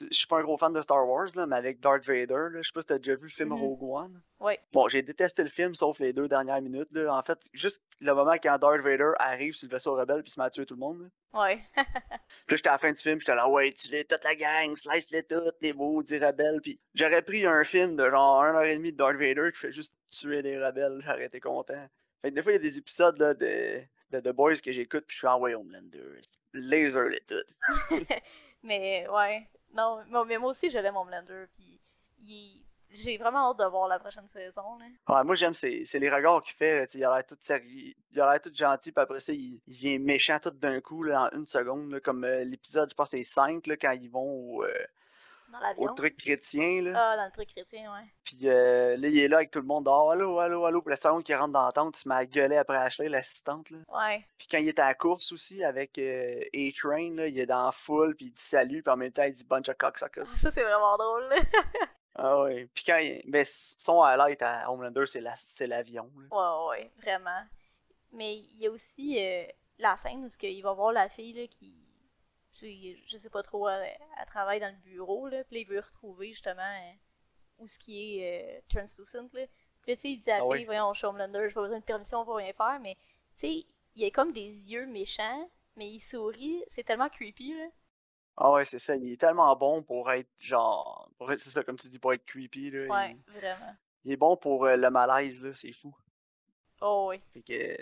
je 0.02 0.16
suis 0.16 0.28
pas 0.28 0.38
un 0.38 0.44
gros 0.44 0.58
fan 0.58 0.72
de 0.72 0.82
Star 0.82 1.08
Wars, 1.08 1.30
là, 1.36 1.46
mais 1.46 1.56
avec 1.56 1.80
Darth 1.80 2.06
Vader, 2.06 2.50
là, 2.52 2.62
je 2.62 2.68
sais 2.68 2.74
pas 2.74 2.82
si 2.82 2.88
t'as 2.88 2.98
déjà 2.98 3.16
vu 3.16 3.24
le 3.24 3.30
film 3.30 3.50
mm-hmm. 3.50 3.60
Rogue 3.60 3.84
One. 3.84 4.22
Oui. 4.40 4.54
Bon, 4.72 4.88
j'ai 4.88 5.02
détesté 5.02 5.44
le 5.44 5.50
film, 5.50 5.76
sauf 5.76 6.00
les 6.00 6.14
deux 6.14 6.28
dernières 6.28 6.62
minutes. 6.62 6.90
Là. 6.92 7.14
En 7.14 7.22
fait, 7.22 7.40
juste 7.54 7.82
le 8.00 8.14
moment 8.14 8.36
quand 8.42 8.58
Darth 8.58 8.82
Vader 8.82 9.12
arrive 9.20 9.56
sur 9.56 9.68
le 9.68 9.76
vaisseau 9.76 9.96
rebelle 9.96 10.24
puis 10.24 10.32
se 10.32 10.40
met 10.40 10.46
à 10.46 10.50
tuer 10.50 10.66
tout 10.66 10.76
le 10.76 10.80
monde. 10.80 11.02
Là. 11.02 11.42
Ouais. 11.42 11.60
puis 11.76 11.84
là, 11.84 12.56
j'étais 12.56 12.70
à 12.70 12.74
la 12.74 12.78
fin 12.78 12.92
du 12.92 13.02
film, 13.02 13.20
j'étais 13.20 13.36
là, 13.36 13.50
ouais, 13.50 13.74
tu 13.74 13.90
les 13.90 14.06
toute 14.06 14.24
la 14.24 14.36
gang, 14.36 14.76
slice-les 14.76 15.24
toutes, 15.24 15.56
les 15.62 15.74
maudits 15.74 16.20
rebelles. 16.20 16.62
Puis 16.62 16.80
j'aurais 16.94 17.22
pris 17.22 17.46
un 17.46 17.64
film 17.64 17.96
de 17.96 18.10
genre 18.10 18.42
1 18.44 18.56
heure 18.56 18.64
et 18.64 18.76
demie 18.76 18.92
de 18.92 18.98
Darth 18.98 19.18
Vader 19.18 19.52
qui 19.52 19.60
fait 19.60 19.72
juste 19.72 19.96
tuer 20.10 20.42
des 20.42 20.64
rebelles, 20.64 21.02
j'aurais 21.06 21.26
été 21.26 21.40
content. 21.40 21.88
Fait 22.22 22.32
que 22.32 22.36
des 22.36 22.44
fois, 22.44 22.52
il 22.52 22.56
y 22.56 22.60
a 22.60 22.62
des 22.62 22.78
épisodes 22.78 23.18
là, 23.18 23.34
de 23.34 23.82
de 24.12 24.20
The 24.20 24.34
Boys 24.34 24.58
que 24.58 24.72
j'écoute, 24.72 25.06
puis 25.08 25.16
je 25.16 25.20
suis 25.20 25.28
en 25.28 25.42
Homelander. 25.42 26.22
Laser 26.54 27.10
les 27.10 27.22
tout. 27.28 27.96
mais 28.64 29.08
ouais, 29.08 29.48
non, 29.74 30.04
mais 30.26 30.38
moi 30.38 30.52
aussi 30.52 30.70
j'aime 30.70 30.96
Homelander, 30.96 31.46
puis 31.52 31.80
j'ai 32.92 33.18
vraiment 33.18 33.52
hâte 33.52 33.60
de 33.60 33.66
voir 33.66 33.88
la 33.88 34.00
prochaine 34.00 34.28
saison. 34.28 34.78
Là. 34.80 34.86
Ouais, 35.16 35.24
moi 35.24 35.36
j'aime, 35.36 35.54
c'est, 35.54 35.84
les 35.94 36.10
regards 36.10 36.42
qu'il 36.42 36.56
fait. 36.56 36.94
il 36.96 37.04
a 37.04 37.14
l'air 37.14 37.26
tout 37.26 37.38
sérieux, 37.40 37.94
il 38.12 38.22
a 38.22 38.32
l'air 38.32 38.42
tout 38.42 38.52
gentil, 38.54 38.92
puis 38.92 39.02
après 39.02 39.20
ça, 39.20 39.34
il, 39.34 39.60
il 39.68 39.74
vient 39.74 40.00
méchant 40.00 40.40
tout 40.40 40.52
d'un 40.52 40.82
coup 40.82 41.04
là, 41.04 41.30
en 41.32 41.38
une 41.38 41.46
seconde, 41.46 41.92
là, 41.92 42.00
comme 42.00 42.24
euh, 42.24 42.44
l'épisode, 42.44 42.90
je 42.90 42.96
pense 42.96 43.12
c'est 43.12 43.24
5, 43.24 43.68
là, 43.68 43.78
quand 43.78 43.92
ils 43.92 44.10
vont 44.10 44.58
au, 44.58 44.64
euh, 44.64 44.74
dans 45.52 45.84
Au 45.84 45.94
truc 45.94 46.18
chrétien, 46.18 46.82
là. 46.82 46.92
Ah, 46.96 47.18
dans 47.18 47.26
le 47.26 47.32
truc 47.32 47.50
chrétien, 47.50 47.92
ouais. 47.92 48.08
Puis 48.24 48.38
euh, 48.44 48.98
là, 48.98 49.08
il 49.08 49.18
est 49.18 49.28
là 49.28 49.38
avec 49.38 49.52
tout 49.52 49.60
le 49.60 49.66
monde 49.66 49.86
dehors. 49.86 50.12
Allô, 50.12 50.40
allô, 50.40 50.66
allô. 50.66 50.82
Puis 50.82 50.92
la 50.92 50.98
seconde 50.98 51.24
qui 51.24 51.34
rentre 51.34 51.52
dans 51.54 51.66
la 51.66 51.72
tente, 51.72 51.98
il 51.98 52.02
se 52.02 52.10
met 52.10 52.16
à 52.16 52.26
gueuler 52.26 52.58
après 52.58 52.78
Ashley, 52.78 53.10
l'assistante, 53.10 53.70
là. 53.70 53.80
Ouais. 53.88 54.26
Puis 54.38 54.48
quand 54.50 54.58
il 54.58 54.68
est 54.68 54.80
à 54.80 54.88
la 54.88 54.94
course 54.94 55.32
aussi 55.32 55.64
avec 55.64 55.98
euh, 55.98 56.42
A-Train, 56.54 57.16
là, 57.16 57.28
il 57.28 57.40
est 57.40 57.46
dans 57.46 57.66
la 57.66 57.72
foule, 57.72 58.16
puis 58.16 58.28
il 58.28 58.32
dit 58.32 58.42
salut, 58.42 58.84
puis 58.84 58.92
en 58.94 58.98
même 58.98 59.12
temps, 59.12 59.24
il 59.24 59.34
dit 59.34 59.44
bunch 59.44 59.70
of 59.70 59.78
cocksuckers. 59.78 60.28
Ça, 60.28 60.52
c'est 60.52 60.64
vraiment 60.64 60.98
drôle, 60.98 61.30
Ah 62.16 62.42
ouais. 62.42 62.68
Puis 62.74 62.84
quand 62.86 62.98
il... 62.98 63.22
Ben, 63.28 63.46
son 63.46 64.02
highlight 64.02 64.42
à 64.42 64.70
Homelander, 64.70 65.06
c'est 65.06 65.68
l'avion. 65.68 66.10
ouais, 66.32 66.70
ouais, 66.70 66.92
vraiment. 67.02 67.44
Mais 68.12 68.38
il 68.38 68.60
y 68.60 68.68
a 68.68 68.72
aussi 68.72 69.18
euh, 69.20 69.44
la 69.78 69.98
scène 69.98 70.26
où 70.26 70.30
il 70.42 70.62
va 70.62 70.74
voir 70.74 70.92
la 70.92 71.08
fille 71.10 71.34
là, 71.34 71.48
qui 71.48 71.74
je 72.54 73.18
sais 73.18 73.30
pas 73.30 73.44
trop, 73.44 73.70
elle, 73.70 73.98
travaille 74.28 74.60
dans 74.60 74.74
le 74.74 74.82
bureau, 74.90 75.28
là, 75.28 75.44
puis 75.46 75.62
il 75.62 75.68
veut 75.68 75.80
retrouver 75.80 76.30
justement 76.30 76.62
euh, 76.62 76.94
où 77.60 77.68
ce 77.68 77.78
qui 77.80 78.20
est 78.20 78.58
euh, 78.58 78.62
translucent, 78.70 79.30
là. 79.34 79.46
Puis 79.82 79.96
tu 79.96 80.02
sais, 80.02 80.12
il 80.12 80.22
dit 80.22 80.32
à 80.32 80.40
la 80.40 80.46
ah 80.50 80.56
fille, 80.56 80.66
voyons, 80.66 80.94
je 80.94 81.00
suis 81.00 81.08
Homelander, 81.08 81.46
j'ai 81.48 81.54
pas 81.54 81.62
besoin 81.62 81.80
de 81.80 81.86
permission 81.86 82.26
pour 82.26 82.36
rien 82.36 82.54
faire, 82.54 82.80
mais 82.82 82.96
tu 83.38 83.48
sais, 83.48 83.66
il 83.96 84.06
a 84.06 84.12
comme 84.12 84.34
des 84.34 84.72
yeux 84.72 84.86
méchants, 84.86 85.50
mais 85.76 85.90
il 85.90 86.00
sourit, 86.00 86.64
c'est 86.72 86.84
tellement 86.84 87.10
creepy, 87.10 87.54
là. 87.54 87.68
Ah 88.42 88.52
ouais, 88.52 88.66
c'est 88.66 88.80
ça, 88.80 88.96
il 88.96 89.12
est 89.12 89.20
tellement 89.20 89.54
bon 89.56 89.84
pour 89.84 90.12
être 90.12 90.30
genre, 90.40 91.10
c'est 91.30 91.50
ça, 91.50 91.64
comme 91.64 91.78
tu 91.78 91.90
dis, 91.90 92.00
pour 92.00 92.14
être 92.14 92.26
creepy, 92.26 92.72
là. 92.72 92.88
Ouais, 92.88 93.18
vraiment. 93.28 93.76
Il 94.06 94.12
est 94.14 94.18
bon 94.18 94.38
pour 94.38 94.66
euh, 94.66 94.76
le 94.76 94.90
malaise, 94.90 95.42
là, 95.42 95.52
c'est 95.56 95.74
fou. 95.74 95.96
Oh 96.82 97.08
oui. 97.10 97.22
Fait 97.34 97.42
que 97.42 97.78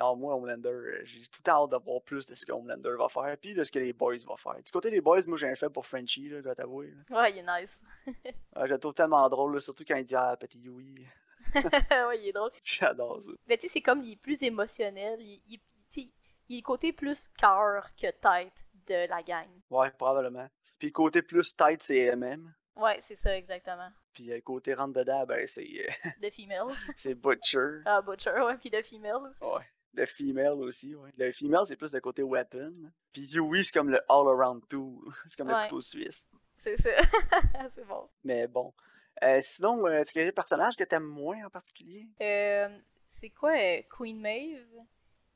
alors 0.00 0.16
moi, 0.16 0.34
Homelander, 0.34 0.68
euh, 0.68 1.00
j'ai 1.04 1.20
tout 1.26 1.42
hâte 1.46 1.70
de 1.70 1.76
voir 1.76 2.00
plus 2.02 2.26
de 2.26 2.34
ce 2.34 2.46
que 2.46 2.52
Homelander 2.52 2.94
va 2.98 3.08
faire, 3.08 3.36
puis 3.38 3.54
de 3.54 3.62
ce 3.62 3.70
que 3.70 3.78
les 3.78 3.92
boys 3.92 4.16
vont 4.26 4.36
faire. 4.36 4.60
Du 4.62 4.70
côté 4.72 4.90
des 4.90 5.00
boys, 5.00 5.20
moi 5.28 5.36
j'ai 5.36 5.48
un 5.48 5.54
fait 5.54 5.68
pour 5.68 5.86
Frenchie, 5.86 6.28
là, 6.28 6.38
je 6.38 6.42
dois 6.42 6.54
t'avouer. 6.54 6.94
Ouais, 7.10 7.30
il 7.32 7.38
est 7.38 7.42
nice. 7.42 7.78
je 8.56 8.72
le 8.72 8.78
trouve 8.78 8.94
tellement 8.94 9.28
drôle, 9.28 9.60
surtout 9.60 9.84
quand 9.86 9.96
il 9.96 10.04
dit 10.04 10.16
Ah, 10.16 10.36
petit 10.38 10.58
Yui. 10.58 11.06
ouais, 11.54 12.18
il 12.18 12.28
est 12.28 12.32
drôle. 12.32 12.50
J'adore 12.64 13.22
ça. 13.22 13.30
Mais 13.46 13.58
tu 13.58 13.66
sais, 13.66 13.74
c'est 13.74 13.80
comme 13.82 14.00
il 14.00 14.12
est 14.12 14.16
plus 14.16 14.42
émotionnel, 14.42 15.20
il, 15.20 15.42
il, 15.48 16.10
il 16.48 16.58
est 16.58 16.62
côté 16.62 16.92
plus 16.92 17.28
cœur 17.38 17.86
que 17.94 18.10
tête 18.10 18.52
de 18.86 19.08
la 19.08 19.22
gang. 19.22 19.48
Ouais, 19.68 19.90
probablement. 19.90 20.48
Puis 20.78 20.92
côté 20.92 21.20
plus 21.20 21.54
tête, 21.54 21.82
c'est 21.82 22.16
MM. 22.16 22.52
Ouais, 22.76 22.98
c'est 23.02 23.16
ça, 23.16 23.36
exactement. 23.36 23.90
Puis 24.14 24.32
euh, 24.32 24.40
côté 24.40 24.72
rentre 24.74 24.94
dedans, 24.94 25.26
ben 25.26 25.46
c'est. 25.46 25.62
Euh... 25.62 26.10
The 26.22 26.32
Female. 26.32 26.74
c'est 26.96 27.14
Butcher. 27.14 27.82
Ah, 27.84 28.00
Butcher, 28.00 28.40
ouais, 28.40 28.56
puis 28.56 28.70
The 28.70 28.82
Female. 28.82 29.34
Ouais. 29.42 29.66
Le 29.94 30.06
female 30.06 30.52
aussi, 30.60 30.94
ouais. 30.94 31.10
Le 31.16 31.32
female, 31.32 31.66
c'est 31.66 31.76
plus 31.76 31.92
le 31.92 32.00
côté 32.00 32.22
weapon. 32.22 32.72
Puis 33.12 33.22
Yui, 33.22 33.64
c'est 33.64 33.72
comme 33.72 33.90
le 33.90 34.00
all-around 34.08 34.66
tool. 34.68 35.02
C'est 35.28 35.36
comme 35.36 35.48
le 35.48 35.62
couteau 35.64 35.80
suisse. 35.80 36.28
C'est 36.58 36.76
ça. 36.76 36.90
c'est 37.74 37.86
bon. 37.86 38.08
Mais 38.22 38.46
bon. 38.46 38.72
Euh, 39.22 39.40
sinon, 39.42 39.84
euh, 39.86 40.04
tu 40.04 40.18
as 40.20 40.24
des 40.24 40.32
personnages 40.32 40.76
que 40.76 40.84
t'aimes 40.84 41.04
moins 41.04 41.44
en 41.44 41.50
particulier? 41.50 42.06
Euh, 42.20 42.68
c'est 43.08 43.30
quoi 43.30 43.52
euh, 43.56 43.82
Queen 43.90 44.20
Maeve? 44.20 44.66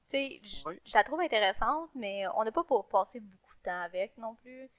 Tu 0.09 0.17
sais, 0.19 0.41
Oui. 0.67 0.81
je 0.85 0.95
la 0.95 1.03
trouve 1.03 1.21
intéressante, 1.21 1.91
mais 1.95 2.25
on 2.37 2.45
n'a 2.45 2.53
pas 2.53 2.63
pour 2.65 2.87
passer 2.89 3.21
beaucoup 3.21 3.55
de 3.57 3.63
temps 3.63 3.81
avec 3.83 4.17
non 4.19 4.35
plus. 4.37 4.71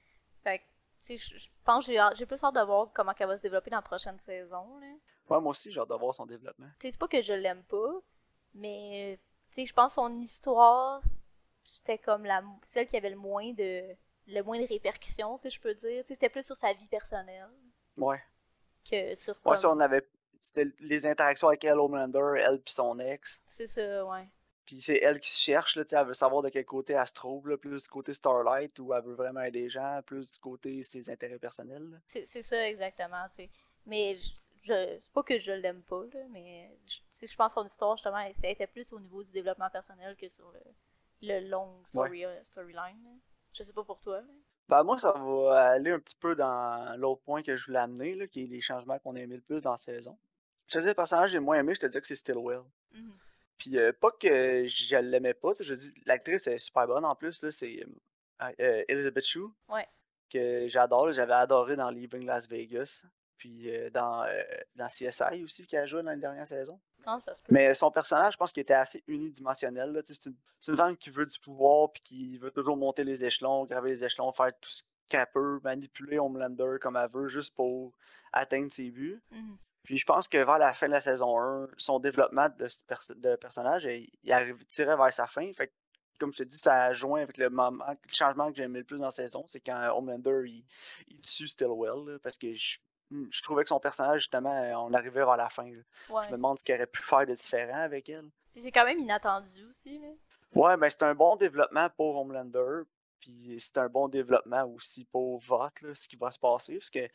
Fait 0.42 0.58
que, 0.60 0.64
tu 1.02 1.18
sais, 1.18 1.36
je 1.38 1.48
pense 1.64 1.86
que 1.86 1.92
j'ai 2.14 2.26
plus 2.26 2.42
hâte 2.42 2.54
de 2.54 2.60
voir 2.62 2.90
comment 2.94 3.12
elle 3.18 3.26
va 3.26 3.36
se 3.36 3.42
développer 3.42 3.70
dans 3.70 3.78
la 3.78 3.82
prochaine 3.82 4.18
saison, 4.20 4.78
là. 4.78 4.86
Ouais, 5.28 5.40
moi 5.40 5.50
aussi, 5.50 5.70
j'ai 5.70 5.80
hâte 5.80 5.90
de 5.90 5.94
voir 5.94 6.14
son 6.14 6.24
développement. 6.26 6.68
Tu 6.78 6.86
sais, 6.86 6.92
c'est 6.92 6.98
pas 6.98 7.08
que 7.08 7.20
je 7.20 7.32
l'aime 7.34 7.64
pas, 7.64 8.00
mais, 8.54 9.18
tu 9.56 9.62
sais, 9.62 9.66
je 9.66 9.72
pense 9.72 9.92
que 9.94 10.02
son 10.02 10.20
histoire, 10.20 11.00
c'était 11.64 11.96
comme 11.98 12.24
la, 12.26 12.42
celle 12.64 12.86
qui 12.86 12.96
avait 12.96 13.08
le 13.10 13.16
moins 13.16 13.52
de, 13.54 13.82
le 14.26 14.42
moins 14.42 14.60
de 14.60 14.66
répercussions, 14.66 15.38
si 15.38 15.48
je 15.48 15.58
peux 15.58 15.74
dire. 15.74 16.02
Tu 16.04 16.08
sais, 16.08 16.14
c'était 16.14 16.28
plus 16.28 16.44
sur 16.44 16.56
sa 16.56 16.74
vie 16.74 16.88
personnelle 16.88 17.48
Ouais. 17.96 18.20
que 18.88 19.14
sur 19.14 19.34
Ouais, 19.36 19.40
comme- 19.44 19.56
ça, 19.56 19.70
on 19.70 19.80
avait. 19.80 20.06
C'était 20.42 20.66
les 20.80 21.06
interactions 21.06 21.48
avec 21.48 21.64
elle, 21.64 21.78
Homelander, 21.78 22.34
elle 22.38 22.60
puis 22.60 22.74
son 22.74 22.98
ex. 23.00 23.40
C'est 23.46 23.66
ça, 23.66 24.04
ouais. 24.04 24.28
Puis 24.66 24.80
c'est 24.80 24.98
elle 25.02 25.18
qui 25.20 25.30
se 25.30 25.40
cherche, 25.40 25.74
là, 25.76 25.84
tu 25.84 25.90
sais, 25.90 25.96
elle 25.96 26.06
veut 26.06 26.12
savoir 26.14 26.42
de 26.42 26.50
quel 26.50 26.66
côté 26.66 26.92
elle 26.92 27.06
se 27.06 27.12
trouve, 27.14 27.48
là, 27.48 27.56
plus 27.56 27.82
du 27.84 27.88
côté 27.88 28.12
Starlight, 28.12 28.78
où 28.78 28.92
elle 28.92 29.02
veut 29.02 29.14
vraiment 29.14 29.40
aider 29.40 29.60
les 29.62 29.68
gens, 29.70 30.00
plus 30.04 30.30
du 30.30 30.38
côté 30.38 30.82
ses 30.82 31.08
intérêts 31.08 31.38
personnels. 31.38 32.00
C'est 32.06 32.26
c'est 32.26 32.42
ça, 32.42 32.68
exactement, 32.68 33.24
tu 33.34 33.44
sais. 33.44 33.50
Mais 33.86 34.16
je, 34.16 34.28
je- 34.62 34.98
c'est 35.00 35.12
pas 35.12 35.22
que 35.22 35.38
je 35.38 35.52
l'aime 35.52 35.82
pas, 35.82 36.02
là, 36.12 36.20
mais 36.30 36.76
je, 36.86 36.98
sais, 37.10 37.26
je 37.26 37.36
pense 37.36 37.54
que 37.54 37.60
son 37.60 37.66
histoire, 37.66 37.96
justement, 37.96 38.18
elle, 38.18 38.34
était 38.42 38.66
plus 38.66 38.92
au 38.92 38.98
niveau 39.00 39.22
du 39.22 39.30
développement 39.32 39.70
personnel 39.70 40.16
que 40.16 40.28
sur 40.28 40.50
le, 40.52 40.60
le 41.22 41.48
long 41.48 41.84
story, 41.84 42.24
euh, 42.24 42.42
storyline. 42.42 43.20
Je 43.52 43.62
sais 43.62 43.72
pas 43.72 43.84
pour 43.84 44.00
toi. 44.00 44.20
là. 44.20 44.26
Ben, 44.68 44.82
moi, 44.82 44.98
ça 44.98 45.12
va 45.12 45.68
aller 45.70 45.92
un 45.92 46.00
petit 46.00 46.16
peu 46.16 46.34
dans 46.34 46.98
l'autre 46.98 47.22
point 47.22 47.42
que 47.42 47.56
je 47.56 47.66
voulais 47.66 47.78
amener, 47.78 48.14
là, 48.16 48.26
qui 48.26 48.42
est 48.42 48.46
les 48.46 48.60
changements 48.60 48.98
qu'on 48.98 49.14
a 49.14 49.20
aimé 49.20 49.36
le 49.36 49.42
plus 49.42 49.62
dans 49.62 49.70
la 49.72 49.78
saison. 49.78 50.18
Je 50.66 50.74
te 50.74 50.78
dis 50.80 50.86
le 50.88 50.94
personnage 50.94 51.28
que 51.30 51.32
j'ai 51.34 51.38
moins 51.38 51.58
aimé, 51.60 51.74
je 51.74 51.80
te 51.80 51.86
dis 51.86 52.00
que 52.00 52.06
c'est 52.06 52.16
Stillwell. 52.16 52.62
Mhm. 52.92 53.12
Puis 53.58 53.78
euh, 53.78 53.92
pas 53.92 54.10
que 54.10 54.66
je 54.66 54.96
l'aimais 54.96 55.32
pas, 55.34 55.52
tu 55.54 55.58
sais, 55.58 55.64
je 55.64 55.74
dis 55.74 55.94
l'actrice 56.04 56.46
est 56.48 56.58
super 56.58 56.86
bonne 56.88 57.04
en 57.04 57.14
plus, 57.14 57.40
là, 57.42 57.52
c'est 57.52 57.84
euh, 58.42 58.52
euh, 58.60 58.84
Elizabeth 58.88 59.24
Shue. 59.24 59.46
Ouais. 59.68 59.86
Que 60.28 60.66
j'adore, 60.66 61.12
j'avais 61.12 61.32
adoré 61.34 61.76
dans 61.76 61.88
Leaving 61.90 62.26
Las 62.26 62.48
Vegas. 62.48 63.04
Puis 63.36 63.70
euh, 63.70 63.90
dans, 63.90 64.24
euh, 64.24 64.42
dans 64.74 64.86
CSI 64.86 65.42
aussi, 65.44 65.66
qui 65.66 65.76
a 65.76 65.86
joué 65.86 66.02
dans 66.02 66.10
la 66.10 66.16
dernière 66.16 66.46
saison. 66.46 66.80
Non, 67.06 67.20
ça 67.20 67.34
se 67.34 67.42
peut. 67.42 67.52
Mais 67.52 67.74
son 67.74 67.90
personnage, 67.90 68.34
je 68.34 68.38
pense 68.38 68.52
qu'il 68.52 68.62
était 68.62 68.74
assez 68.74 69.02
unidimensionnel. 69.06 70.00
C'est 70.04 70.26
une, 70.26 70.76
femme 70.76 70.96
qui 70.96 71.10
veut 71.10 71.26
du 71.26 71.38
pouvoir, 71.38 71.92
puis 71.92 72.02
qui 72.02 72.38
veut 72.38 72.50
toujours 72.50 72.76
monter 72.76 73.04
les 73.04 73.24
échelons, 73.24 73.64
graver 73.64 73.90
les 73.90 74.04
échelons, 74.04 74.32
faire 74.32 74.52
tout 74.60 74.70
ce 74.70 74.82
qu'elle 75.08 75.26
peut, 75.32 75.60
manipuler 75.62 76.18
Homelander 76.18 76.78
comme 76.80 76.96
elle 76.96 77.10
veut, 77.10 77.28
juste 77.28 77.54
pour 77.54 77.92
atteindre 78.32 78.72
ses 78.72 78.90
buts. 78.90 79.20
Mhm. 79.30 79.56
Puis 79.84 79.98
je 79.98 80.04
pense 80.04 80.26
que 80.26 80.38
vers 80.38 80.58
la 80.58 80.74
fin 80.74 80.88
de 80.88 80.92
la 80.92 81.00
saison 81.00 81.38
1, 81.38 81.68
son 81.76 82.00
développement 82.00 82.48
de, 82.48 82.66
de 83.14 83.36
personnage, 83.36 83.84
il, 83.84 84.10
il 84.24 84.32
arrive, 84.32 84.64
tirait 84.66 84.96
vers 84.96 85.12
sa 85.12 85.28
fin. 85.28 85.52
Fait 85.52 85.68
que, 85.68 85.72
comme 86.18 86.32
je 86.32 86.38
te 86.38 86.42
dis, 86.42 86.58
ça 86.58 86.86
a 86.86 86.92
joint 86.92 87.22
avec 87.22 87.38
le 87.38 87.50
moment, 87.50 87.84
le 87.88 88.12
changement 88.12 88.50
que 88.50 88.56
j'aimais 88.56 88.80
le 88.80 88.84
plus 88.84 88.98
dans 88.98 89.04
la 89.04 89.10
saison, 89.12 89.44
c'est 89.46 89.60
quand 89.60 89.90
Homelander 89.96 90.42
il, 90.46 90.64
il 91.06 91.20
tue 91.20 91.46
Stillwell, 91.46 92.04
là, 92.04 92.18
parce 92.20 92.36
que 92.36 92.52
je, 92.52 92.78
je 93.10 93.42
trouvais 93.42 93.62
que 93.62 93.68
son 93.68 93.80
personnage, 93.80 94.22
justement, 94.22 94.52
on 94.84 94.92
arrivait 94.94 95.24
vers 95.24 95.36
la 95.36 95.48
fin. 95.48 95.64
Ouais. 95.64 96.24
Je 96.24 96.28
me 96.28 96.36
demande 96.36 96.58
ce 96.58 96.64
qu'il 96.64 96.74
aurait 96.74 96.86
pu 96.86 97.02
faire 97.02 97.26
de 97.26 97.34
différent 97.34 97.82
avec 97.82 98.08
elle. 98.08 98.28
Puis 98.52 98.62
c'est 98.62 98.72
quand 98.72 98.84
même 98.84 98.98
inattendu 98.98 99.64
aussi, 99.68 99.98
là. 99.98 100.08
Ouais, 100.54 100.76
ben 100.76 100.88
c'est 100.88 101.02
un 101.02 101.14
bon 101.14 101.36
développement 101.36 101.88
pour 101.96 102.16
Homelander, 102.16 102.82
puis 103.20 103.56
c'est 103.58 103.76
un 103.78 103.88
bon 103.88 104.08
développement 104.08 104.64
aussi 104.64 105.04
pour 105.04 105.42
là, 105.48 105.94
ce 105.94 106.08
qui 106.08 106.16
va 106.16 106.30
se 106.30 106.38
passer, 106.38 106.78
parce 106.78 106.88
que 106.88 107.08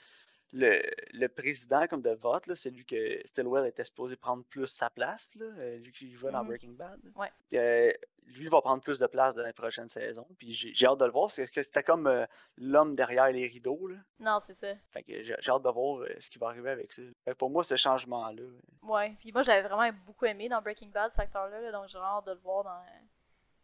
le, 0.53 0.81
le 1.13 1.27
président 1.27 1.87
comme 1.87 2.01
de 2.01 2.11
Vote, 2.11 2.47
là, 2.47 2.55
c'est 2.55 2.69
lui 2.69 2.85
que 2.85 3.21
Stillwell 3.25 3.65
était 3.67 3.85
supposé 3.85 4.15
prendre 4.15 4.43
plus 4.45 4.67
sa 4.67 4.89
place, 4.89 5.33
là, 5.35 5.45
euh, 5.45 5.77
lui 5.77 5.91
qui 5.91 6.11
jouait 6.11 6.31
dans 6.31 6.41
Mhm. 6.41 6.47
Breaking 6.47 6.71
Bad. 6.73 6.99
Ouais. 7.15 7.31
Euh, 7.53 7.93
lui 8.27 8.47
va 8.47 8.61
prendre 8.61 8.81
plus 8.83 8.99
de 8.99 9.07
place 9.07 9.35
dans 9.35 9.41
la 9.41 9.51
prochaine 9.53 9.89
saison, 9.89 10.25
puis 10.37 10.53
j'ai 10.53 10.73
j'ai 10.73 10.85
hâte 10.85 10.99
de 10.99 11.05
le 11.05 11.11
voir, 11.11 11.27
parce 11.35 11.49
que 11.49 11.63
c'était 11.63 11.83
comme 11.83 12.07
euh, 12.07 12.25
l'homme 12.57 12.95
derrière 12.95 13.29
les 13.31 13.47
rideaux, 13.47 13.87
là. 13.87 13.97
Non, 14.19 14.39
c'est 14.45 14.53
ça. 14.53 14.73
Fait 14.91 15.03
que 15.03 15.21
j'ai 15.23 15.35
j'ai 15.39 15.51
hâte 15.51 15.63
de 15.63 15.69
voir 15.69 16.01
euh, 16.03 16.09
ce 16.19 16.29
qui 16.29 16.37
va 16.37 16.47
arriver 16.47 16.69
avec 16.69 16.93
ça. 16.93 17.01
Fait 17.25 17.31
que 17.31 17.37
pour 17.37 17.49
moi, 17.49 17.63
ce 17.63 17.75
changement-là, 17.75 18.43
Ouais. 18.83 19.15
Puis 19.19 19.31
moi, 19.31 19.41
j'avais 19.43 19.67
vraiment 19.67 19.89
beaucoup 20.05 20.25
aimé 20.25 20.47
dans 20.49 20.61
Breaking 20.61 20.89
Bad, 20.89 21.11
cet 21.11 21.21
acteur-là, 21.21 21.59
là, 21.61 21.71
donc 21.71 21.87
j'ai 21.87 21.97
vraiment 21.97 22.17
hâte 22.19 22.25
de 22.27 22.31
le 22.31 22.39
voir 22.39 22.63
dans, 22.63 22.83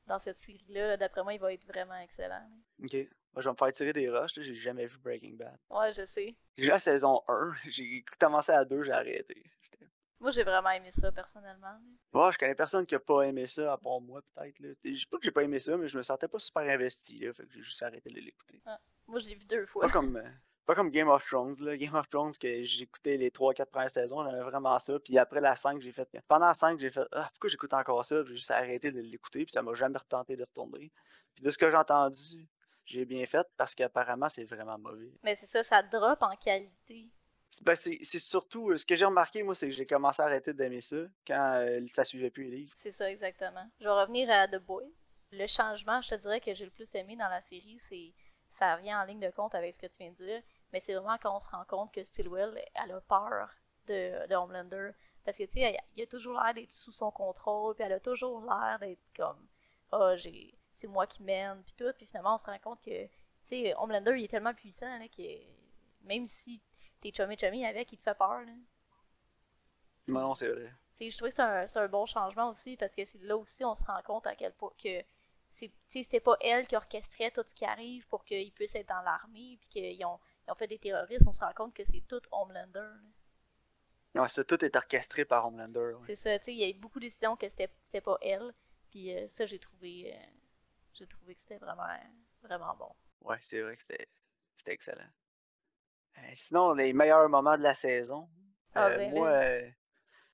dans 0.07 0.19
cette 0.19 0.39
série-là. 0.39 0.87
là. 0.87 0.97
D'après 0.97 1.23
moi, 1.23 1.33
il 1.33 1.39
va 1.39 1.53
être 1.53 1.65
vraiment 1.65 1.95
excellent. 1.97 2.49
ok, 2.83 2.95
moi, 3.37 3.43
je 3.43 3.49
vais 3.49 3.53
me 3.53 3.57
faire 3.57 3.71
tirer 3.71 3.93
des 3.93 4.09
roches, 4.09 4.35
là, 4.35 4.41
j'ai 4.41 4.55
jamais 4.55 4.87
vu 4.87 4.97
Breaking 4.97 5.35
Bad. 5.35 5.59
Ouais, 5.69 5.93
je 5.93 6.03
sais. 6.05 6.35
J'ai 6.57 6.69
la 6.69 6.79
saison 6.79 7.21
1, 7.27 7.53
j'ai 7.69 8.03
commencé 8.19 8.51
à 8.51 8.65
2, 8.65 8.81
j'ai 8.81 8.91
arrêté. 8.91 9.43
Moi, 10.19 10.31
j'ai 10.31 10.41
vraiment 10.41 10.71
aimé 10.71 10.89
ça, 10.91 11.11
personnellement. 11.11 11.77
Bon, 12.11 12.31
je 12.31 12.39
connais 12.39 12.55
personne 12.55 12.83
qui 12.87 12.95
a 12.95 12.99
pas 12.99 13.21
aimé 13.21 13.45
ça, 13.45 13.73
à 13.73 13.77
part 13.77 14.01
moi, 14.01 14.23
peut-être. 14.33 14.55
Je 14.83 14.89
dis 14.89 15.05
pas 15.05 15.17
que 15.17 15.23
j'ai 15.23 15.29
pas 15.29 15.43
aimé 15.43 15.59
ça, 15.59 15.77
mais 15.77 15.87
je 15.87 15.95
me 15.95 16.01
sentais 16.01 16.27
pas 16.27 16.39
super 16.39 16.63
investi, 16.63 17.19
là, 17.19 17.31
fait 17.31 17.45
que 17.45 17.53
j'ai 17.53 17.61
juste 17.61 17.83
arrêté 17.83 18.09
de 18.09 18.19
l'écouter. 18.19 18.59
Moi, 19.05 19.19
je 19.19 19.27
l'ai 19.27 19.35
vu 19.35 19.45
deux 19.45 19.67
fois. 19.67 19.85
Pas 19.85 19.91
comme, 19.91 20.15
euh, 20.17 20.29
pas 20.65 20.73
comme 20.73 20.89
Game 20.89 21.07
of 21.07 21.23
Thrones, 21.27 21.57
là. 21.59 21.77
Game 21.77 21.93
of 21.93 22.09
Thrones, 22.09 22.33
que 22.41 22.63
j'écoutais 22.63 23.17
les 23.17 23.29
3-4 23.29 23.67
premières 23.67 23.91
saisons, 23.91 24.25
j'aimais 24.25 24.41
vraiment 24.41 24.79
ça. 24.79 24.97
Puis 24.97 25.15
après 25.19 25.41
la 25.41 25.55
5, 25.55 25.79
j'ai 25.79 25.91
fait. 25.91 26.09
Pendant 26.27 26.47
la 26.47 26.55
5, 26.55 26.79
j'ai 26.79 26.89
fait. 26.89 27.05
Ah, 27.11 27.29
pourquoi 27.33 27.51
j'écoute 27.51 27.73
encore 27.75 28.03
ça? 28.03 28.23
J'ai 28.25 28.33
juste 28.33 28.49
arrêté 28.49 28.91
de 28.91 28.99
l'écouter, 28.99 29.45
puis 29.45 29.53
ça 29.53 29.61
m'a 29.61 29.75
jamais 29.75 29.99
retenté 29.99 30.35
de 30.35 30.41
retourner. 30.41 30.91
Puis 31.35 31.43
de 31.43 31.51
ce 31.51 31.57
que 31.59 31.69
j'ai 31.69 31.77
entendu, 31.77 32.47
j'ai 32.87 33.05
bien 33.05 33.25
fait, 33.25 33.45
parce 33.57 33.75
qu'apparemment, 33.75 34.29
c'est 34.29 34.45
vraiment 34.45 34.77
mauvais. 34.79 35.11
Mais 35.23 35.35
c'est 35.35 35.47
ça, 35.47 35.63
ça 35.63 35.83
drop 35.83 36.21
en 36.23 36.35
qualité. 36.35 37.09
C'est 37.49 37.63
ben, 37.63 37.75
c'est- 37.75 37.99
c'est 38.03 38.19
surtout. 38.19 38.71
euh, 38.71 38.75
Ce 38.77 38.85
que 38.85 38.95
j'ai 38.95 39.05
remarqué, 39.05 39.41
moi, 39.43 39.55
c'est 39.55 39.67
que 39.69 39.73
j'ai 39.75 39.85
commencé 39.85 40.21
à 40.21 40.25
arrêter 40.25 40.53
d'aimer 40.53 40.81
ça 40.81 40.97
quand 41.25 41.53
euh, 41.61 41.79
ça 41.89 42.03
suivait 42.03 42.29
plus 42.29 42.43
les 42.45 42.57
livres. 42.57 42.73
C'est 42.75 42.91
ça, 42.91 43.09
exactement. 43.09 43.65
Je 43.79 43.85
vais 43.85 43.91
revenir 43.91 44.29
à 44.29 44.47
The 44.47 44.57
Boys. 44.57 44.83
Le 45.31 45.47
changement, 45.47 46.01
je 46.01 46.09
te 46.09 46.15
dirais, 46.15 46.41
que 46.41 46.53
j'ai 46.53 46.65
le 46.65 46.71
plus 46.71 46.93
aimé 46.95 47.15
dans 47.15 47.29
la 47.29 47.41
série, 47.41 47.79
c'est. 47.79 48.13
Ça 48.49 48.75
vient 48.77 49.01
en 49.01 49.05
ligne 49.05 49.19
de 49.19 49.29
compte 49.29 49.55
avec 49.55 49.73
ce 49.73 49.79
que 49.79 49.87
tu 49.87 49.97
viens 49.99 50.11
de 50.11 50.15
dire, 50.25 50.41
mais 50.73 50.79
c'est 50.79 50.93
vraiment 50.93 51.17
quand 51.21 51.35
on 51.35 51.39
se 51.39 51.49
rend 51.49 51.65
compte 51.65 51.91
que 51.93 52.03
Stillwell, 52.03 52.57
elle 52.75 52.91
a 52.91 53.01
peur 53.01 53.49
de, 53.87 54.25
de 54.27 54.35
Homelander. 54.35 54.91
Parce 55.23 55.37
que, 55.37 55.43
tu 55.43 55.51
sais, 55.59 55.77
il 55.95 56.03
a 56.03 56.07
toujours 56.07 56.41
l'air 56.41 56.53
d'être 56.53 56.71
sous 56.71 56.91
son 56.93 57.11
contrôle, 57.11 57.75
puis 57.75 57.83
elle 57.83 57.91
a 57.93 57.99
toujours 57.99 58.41
l'air 58.41 58.77
d'être 58.79 59.03
comme. 59.15 59.45
Ah, 59.91 60.15
j'ai. 60.15 60.57
C'est 60.77 60.87
moi 60.87 61.07
qui 61.07 61.23
mène, 61.23 61.63
puis 61.63 61.73
tout. 61.75 61.91
Puis 61.97 62.05
finalement, 62.05 62.35
on 62.35 62.37
se 62.37 62.45
rend 62.45 62.59
compte 62.59 62.79
que, 62.81 63.07
tu 63.07 63.11
sais, 63.45 63.73
Homelander, 63.77 64.13
il 64.15 64.25
est 64.25 64.27
tellement 64.27 64.53
puissant, 64.53 64.99
là, 64.99 65.07
que 65.07 65.23
même 66.03 66.27
si 66.27 66.61
t'es 67.01 67.09
chummy-chummy 67.09 67.65
avec, 67.65 67.91
il 67.91 67.97
te 67.97 68.03
fait 68.03 68.15
peur, 68.15 68.41
là. 68.41 68.51
Non, 70.07 70.21
non, 70.21 70.35
c'est 70.35 70.49
vrai. 70.49 70.71
Tu 70.95 71.05
sais, 71.05 71.09
je 71.09 71.17
trouvais 71.17 71.31
que 71.31 71.67
c'est 71.67 71.79
un, 71.79 71.87
bon 71.87 72.05
changement 72.05 72.51
aussi 72.51 72.77
parce 72.77 72.93
que 72.93 73.03
c'est 73.05 73.21
là 73.23 73.35
aussi 73.35 73.65
on 73.65 73.75
se 73.75 73.83
rend 73.83 74.01
compte 74.03 74.27
à 74.27 74.35
quel 74.35 74.53
point 74.53 74.71
que 74.81 75.03
c'était 75.89 76.19
pas 76.19 76.37
elle 76.41 76.67
qui 76.67 76.75
orchestrait 76.75 77.31
tout 77.31 77.43
ce 77.45 77.53
qui 77.53 77.65
arrive 77.65 78.07
pour 78.07 78.23
qu'ils 78.23 78.51
puissent 78.51 78.75
être 78.75 78.87
dans 78.87 79.01
l'armée 79.01 79.57
puis 79.59 79.69
qu'ils 79.69 80.05
ont, 80.05 80.19
ils 80.47 80.51
ont 80.51 80.55
fait 80.55 80.67
des 80.67 80.77
terroristes. 80.77 81.25
On 81.27 81.33
se 81.33 81.41
rend 81.41 81.53
compte 81.53 81.73
que 81.73 81.83
c'est 81.83 82.03
tout 82.07 82.21
Homelander. 82.31 82.79
là. 82.79 83.09
Non, 84.15 84.27
ça, 84.27 84.43
tout 84.43 84.63
est 84.63 84.75
orchestré 84.75 85.25
par 85.25 85.47
Homelander. 85.47 85.93
ouais. 85.95 86.05
C'est 86.05 86.15
ça, 86.15 86.39
tu 86.39 86.45
sais, 86.45 86.53
il 86.53 86.59
y 86.59 86.63
a 86.63 86.69
eu 86.69 86.73
beaucoup 86.75 86.99
de 86.99 87.05
décisions 87.05 87.35
que 87.35 87.49
c'était 87.49 87.69
c'était 87.83 88.01
pas 88.01 88.17
elle. 88.21 88.53
Puis 88.91 89.15
euh, 89.15 89.27
ça, 89.27 89.45
j'ai 89.45 89.59
trouvé, 89.59 90.13
euh, 90.13 90.17
j'ai 90.97 91.07
trouvé 91.07 91.35
que 91.35 91.41
c'était 91.41 91.57
vraiment, 91.57 91.87
vraiment 92.41 92.75
bon. 92.75 92.91
Ouais, 93.21 93.37
c'est 93.41 93.61
vrai 93.61 93.75
que 93.75 93.81
c'était 93.81 94.07
c'était 94.57 94.73
excellent. 94.73 95.09
Euh, 96.17 96.21
sinon, 96.35 96.73
les 96.73 96.93
meilleurs 96.93 97.29
moments 97.29 97.57
de 97.57 97.63
la 97.63 97.75
saison. 97.75 98.27
Ah, 98.75 98.87
euh, 98.87 98.97
ben 98.97 99.11
moi, 99.11 99.29
là. 99.31 99.43
euh, 99.45 99.69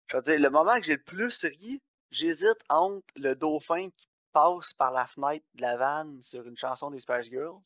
je 0.08 0.16
veux 0.18 0.24
dire, 0.24 0.40
le 0.40 0.50
moment 0.50 0.76
que 0.76 0.84
j'ai 0.84 0.96
le 0.96 1.04
plus 1.04 1.44
ri, 1.46 1.82
j'hésite 2.12 2.60
entre 2.70 3.06
le 3.16 3.36
dauphin 3.36 3.90
qui 3.90 4.08
passe 4.32 4.74
par 4.74 4.92
la 4.92 5.06
fenêtre 5.08 5.46
de 5.56 5.62
la 5.62 5.76
vanne 5.78 6.22
sur 6.24 6.48
une 6.48 6.58
chanson 6.58 6.90
des 6.90 7.00
Spice 7.00 7.30
Girls, 7.30 7.62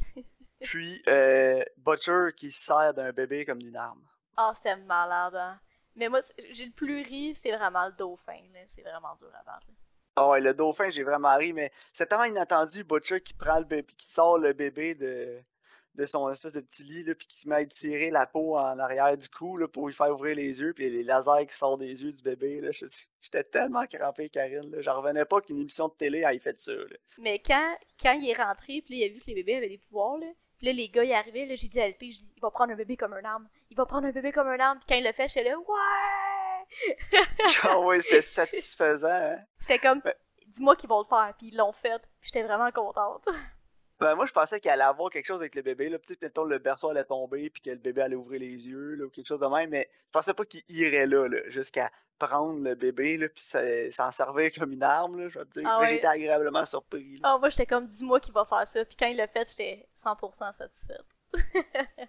puis 0.62 1.02
euh, 1.08 1.62
Butcher 1.76 2.28
qui 2.36 2.50
se 2.52 2.64
sert 2.64 2.94
d'un 2.94 3.12
bébé 3.12 3.44
comme 3.44 3.62
d'une 3.62 3.76
arme. 3.76 4.06
Ah, 4.36 4.52
c'était 4.54 4.76
malade. 4.76 5.34
hein. 5.36 5.60
Mais 5.96 6.08
moi, 6.08 6.22
c'est- 6.22 6.34
j'ai 6.54 6.66
le 6.66 6.72
plus 6.72 7.02
ri, 7.02 7.36
c'est 7.42 7.56
vraiment 7.56 7.86
le 7.86 7.92
dauphin. 7.92 8.40
là. 8.52 8.60
C'est 8.74 8.82
vraiment 8.82 9.14
dur 9.16 9.30
à 9.34 9.42
battre. 9.42 9.66
là. 9.68 9.74
Ah 10.20 10.28
ouais, 10.30 10.40
le 10.40 10.52
dauphin, 10.52 10.90
j'ai 10.90 11.04
vraiment 11.04 11.36
ri, 11.36 11.52
mais 11.52 11.70
c'est 11.92 12.06
tellement 12.06 12.24
inattendu, 12.24 12.82
Butcher 12.82 13.20
qui 13.20 13.34
prend 13.34 13.60
le 13.60 13.64
bébé, 13.64 13.86
qui 13.96 14.08
sort 14.08 14.36
le 14.36 14.52
bébé 14.52 14.96
de, 14.96 16.06
son 16.06 16.28
espèce 16.28 16.54
de 16.54 16.60
petit 16.60 16.82
lit, 16.82 17.04
là, 17.04 17.14
puis 17.14 17.28
qui 17.28 17.48
met 17.48 17.54
à 17.54 18.10
la 18.10 18.26
peau 18.26 18.56
en 18.56 18.80
arrière 18.80 19.16
du 19.16 19.28
cou 19.28 19.56
là, 19.58 19.68
pour 19.68 19.86
lui 19.86 19.94
faire 19.94 20.12
ouvrir 20.12 20.34
les 20.34 20.58
yeux, 20.58 20.72
puis 20.72 20.90
les 20.90 21.04
lasers 21.04 21.46
qui 21.46 21.54
sortent 21.54 21.78
des 21.78 22.02
yeux 22.02 22.10
du 22.10 22.20
bébé. 22.20 22.60
là, 22.60 22.70
J'étais 23.20 23.44
tellement 23.44 23.86
crampé, 23.86 24.28
Karine. 24.28 24.68
Là, 24.72 24.80
j'en 24.80 24.94
revenais 24.94 25.24
pas 25.24 25.40
qu'une 25.40 25.60
émission 25.60 25.86
de 25.86 25.94
télé 25.94 26.24
ait 26.28 26.38
fait 26.40 26.58
ça. 26.60 26.72
Là. 26.72 26.96
Mais 27.18 27.38
quand, 27.38 27.76
quand 28.02 28.18
il 28.20 28.28
est 28.28 28.42
rentré, 28.42 28.82
puis 28.84 28.98
il 28.98 29.04
a 29.04 29.14
vu 29.14 29.20
que 29.20 29.26
les 29.26 29.34
bébés 29.34 29.58
avaient 29.58 29.68
des 29.68 29.78
pouvoirs, 29.78 30.18
là. 30.18 30.26
Puis 30.58 30.66
là, 30.66 30.72
les 30.72 30.88
gars, 30.88 31.04
ils 31.04 31.12
arrivaient, 31.12 31.46
là, 31.46 31.54
j'ai 31.54 31.68
dit 31.68 31.80
à 31.80 31.86
LP, 31.86 32.10
je 32.10 32.18
dis, 32.18 32.32
il 32.36 32.40
va 32.40 32.50
prendre 32.50 32.72
un 32.72 32.76
bébé 32.76 32.96
comme 32.96 33.12
un 33.12 33.24
arme. 33.24 33.48
Il 33.70 33.76
va 33.76 33.86
prendre 33.86 34.08
un 34.08 34.10
bébé 34.10 34.32
comme 34.32 34.48
un 34.48 34.58
arme. 34.58 34.78
Puis 34.80 34.86
quand 34.88 34.96
il 34.96 35.04
l'a 35.04 35.12
fait, 35.12 35.28
j'étais 35.28 35.48
là, 35.48 35.56
ouais! 35.56 36.37
Ah 37.64 37.80
ouais, 37.80 38.00
c'était 38.00 38.22
satisfaisant. 38.22 39.08
Hein? 39.10 39.38
J'étais 39.60 39.78
comme, 39.78 40.00
Ouais. 40.04 40.16
dis-moi 40.48 40.76
qu'ils 40.76 40.88
vont 40.88 41.00
le 41.00 41.06
faire. 41.06 41.32
Puis 41.38 41.48
ils 41.48 41.56
l'ont 41.56 41.72
fait. 41.72 42.00
J'étais 42.20 42.42
vraiment 42.42 42.70
contente. 42.70 43.24
Ben, 44.00 44.14
moi, 44.14 44.26
je 44.26 44.32
pensais 44.32 44.60
qu'il 44.60 44.70
allait 44.70 44.84
avoir 44.84 45.10
quelque 45.10 45.26
chose 45.26 45.40
avec 45.40 45.56
le 45.56 45.62
bébé. 45.62 45.88
Là. 45.88 45.98
Peut-être 45.98 46.44
le 46.44 46.58
berceau 46.58 46.90
allait 46.90 47.02
tomber, 47.02 47.50
puis 47.50 47.60
que 47.62 47.70
le 47.70 47.78
bébé 47.78 48.02
allait 48.02 48.14
ouvrir 48.14 48.38
les 48.38 48.68
yeux, 48.68 48.94
là, 48.94 49.06
ou 49.06 49.10
quelque 49.10 49.26
chose 49.26 49.40
de 49.40 49.46
même, 49.48 49.70
mais 49.70 49.90
je 50.06 50.10
pensais 50.12 50.34
pas 50.34 50.44
qu'il 50.44 50.62
irait 50.68 51.04
là, 51.08 51.26
là 51.26 51.38
jusqu'à 51.48 51.90
prendre 52.16 52.60
le 52.60 52.76
bébé, 52.76 53.16
là, 53.16 53.28
puis 53.28 53.42
ça- 53.42 53.90
s'en 53.90 54.12
servir 54.12 54.52
comme 54.54 54.70
une 54.70 54.84
arme, 54.84 55.18
là, 55.18 55.28
je 55.28 55.36
vais 55.40 55.44
te 55.46 55.58
dire. 55.58 55.68
Ah 55.68 55.80
ouais. 55.80 55.88
J'étais 55.96 56.06
agréablement 56.06 56.64
surpris. 56.64 57.16
là. 57.16 57.22
Ah, 57.34 57.38
moi, 57.38 57.48
j'étais 57.48 57.66
comme, 57.66 57.88
dis-moi 57.88 58.20
qu'il 58.20 58.32
va 58.34 58.44
faire 58.44 58.68
ça. 58.68 58.84
Puis 58.84 58.94
quand 58.96 59.06
il 59.08 59.16
l'a 59.16 59.26
fait, 59.26 59.48
j'étais 59.50 59.88
100% 59.96 60.52
satisfaite. 60.52 61.02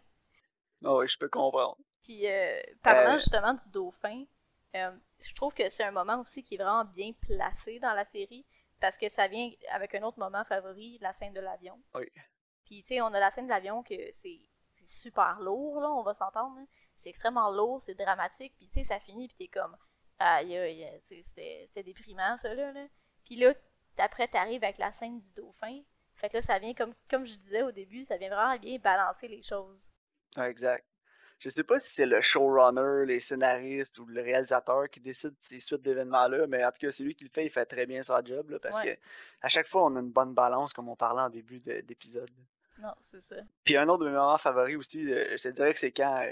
Ah 0.85 0.93
ouais, 0.95 1.07
je 1.07 1.17
peux 1.17 1.27
comprendre. 1.27 1.77
Puis, 2.03 2.27
euh, 2.27 2.61
parlant 2.83 3.15
Euh, 3.15 3.17
justement 3.17 3.53
du 3.53 3.67
dauphin, 3.69 4.25
euh, 4.75 4.91
je 5.19 5.33
trouve 5.33 5.53
que 5.53 5.69
c'est 5.69 5.83
un 5.83 5.91
moment 5.91 6.19
aussi 6.19 6.43
qui 6.43 6.55
est 6.55 6.57
vraiment 6.57 6.85
bien 6.85 7.11
placé 7.13 7.79
dans 7.79 7.93
la 7.93 8.05
série. 8.05 8.45
Parce 8.79 8.97
que 8.97 9.09
ça 9.09 9.27
vient 9.27 9.51
avec 9.71 9.93
un 9.95 10.03
autre 10.03 10.19
moment 10.19 10.43
favori, 10.45 10.97
la 11.01 11.13
scène 11.13 11.33
de 11.33 11.41
l'avion. 11.41 11.77
Oui. 11.95 12.09
Puis, 12.65 12.83
tu 12.83 12.95
sais, 12.95 13.01
on 13.01 13.07
a 13.07 13.19
la 13.19 13.31
scène 13.31 13.45
de 13.45 13.49
l'avion 13.49 13.83
que 13.83 13.95
c'est 14.11 14.39
super 14.85 15.39
lourd, 15.41 15.81
là, 15.81 15.89
on 15.91 16.03
va 16.03 16.13
s'entendre. 16.13 16.57
là. 16.57 16.65
C'est 17.01 17.09
extrêmement 17.09 17.51
lourd, 17.51 17.81
c'est 17.81 17.95
dramatique. 17.95 18.53
Puis, 18.57 18.67
tu 18.69 18.79
sais, 18.79 18.83
ça 18.85 18.99
finit, 18.99 19.27
puis 19.27 19.35
t'es 19.37 19.47
comme, 19.47 19.75
aïe, 20.17 20.57
aïe, 20.57 21.01
c'était 21.03 21.83
déprimant, 21.83 22.37
ça, 22.37 22.53
là. 22.53 22.71
là. 22.71 22.87
Puis 23.25 23.35
là, 23.35 23.53
après, 23.97 24.27
t'arrives 24.27 24.63
avec 24.63 24.77
la 24.77 24.93
scène 24.93 25.17
du 25.17 25.31
dauphin. 25.33 25.81
Fait 26.15 26.29
que 26.29 26.37
là, 26.37 26.41
ça 26.41 26.59
vient, 26.59 26.73
comme, 26.73 26.93
comme 27.09 27.25
je 27.25 27.35
disais 27.35 27.63
au 27.63 27.71
début, 27.71 28.03
ça 28.05 28.17
vient 28.17 28.29
vraiment 28.29 28.57
bien 28.57 28.77
balancer 28.79 29.27
les 29.27 29.41
choses. 29.41 29.89
Ouais, 30.37 30.49
exact. 30.49 30.85
Je 31.39 31.47
sais 31.49 31.63
pas 31.63 31.79
si 31.79 31.93
c'est 31.93 32.05
le 32.05 32.19
showrunner, 32.21 33.05
les 33.05 33.19
scénaristes 33.19 33.97
ou 33.99 34.05
le 34.05 34.21
réalisateur 34.21 34.89
qui 34.89 34.99
décide 34.99 35.29
de 35.31 35.35
ces 35.39 35.59
suites 35.59 35.81
d'événements-là, 35.81 36.47
mais 36.47 36.63
en 36.65 36.69
tout 36.71 36.79
cas, 36.81 36.91
celui 36.91 37.15
qui 37.15 37.23
le 37.23 37.29
fait, 37.29 37.45
il 37.45 37.49
fait 37.49 37.65
très 37.65 37.85
bien 37.85 38.03
son 38.03 38.19
job, 38.25 38.49
là, 38.49 38.59
parce 38.59 38.77
Ouais. 38.79 38.95
que 38.95 39.01
à 39.41 39.49
chaque 39.49 39.67
fois, 39.67 39.85
on 39.85 39.95
a 39.95 39.99
une 39.99 40.11
bonne 40.11 40.33
balance, 40.33 40.73
comme 40.73 40.89
on 40.89 40.95
parlait 40.97 41.21
en 41.21 41.29
début 41.29 41.59
de- 41.61 41.79
d'épisode. 41.81 42.29
Non, 42.77 42.93
c'est 43.01 43.21
ça. 43.21 43.35
Puis 43.63 43.77
un 43.77 43.87
autre 43.89 44.03
de 44.05 44.09
mes 44.09 44.15
moments 44.15 44.37
favoris 44.37 44.75
aussi, 44.77 45.11
euh, 45.11 45.35
je 45.37 45.43
te 45.43 45.47
dirais 45.49 45.73
que 45.73 45.79
c'est 45.79 45.91
quand, 45.91 46.21
euh, 46.25 46.31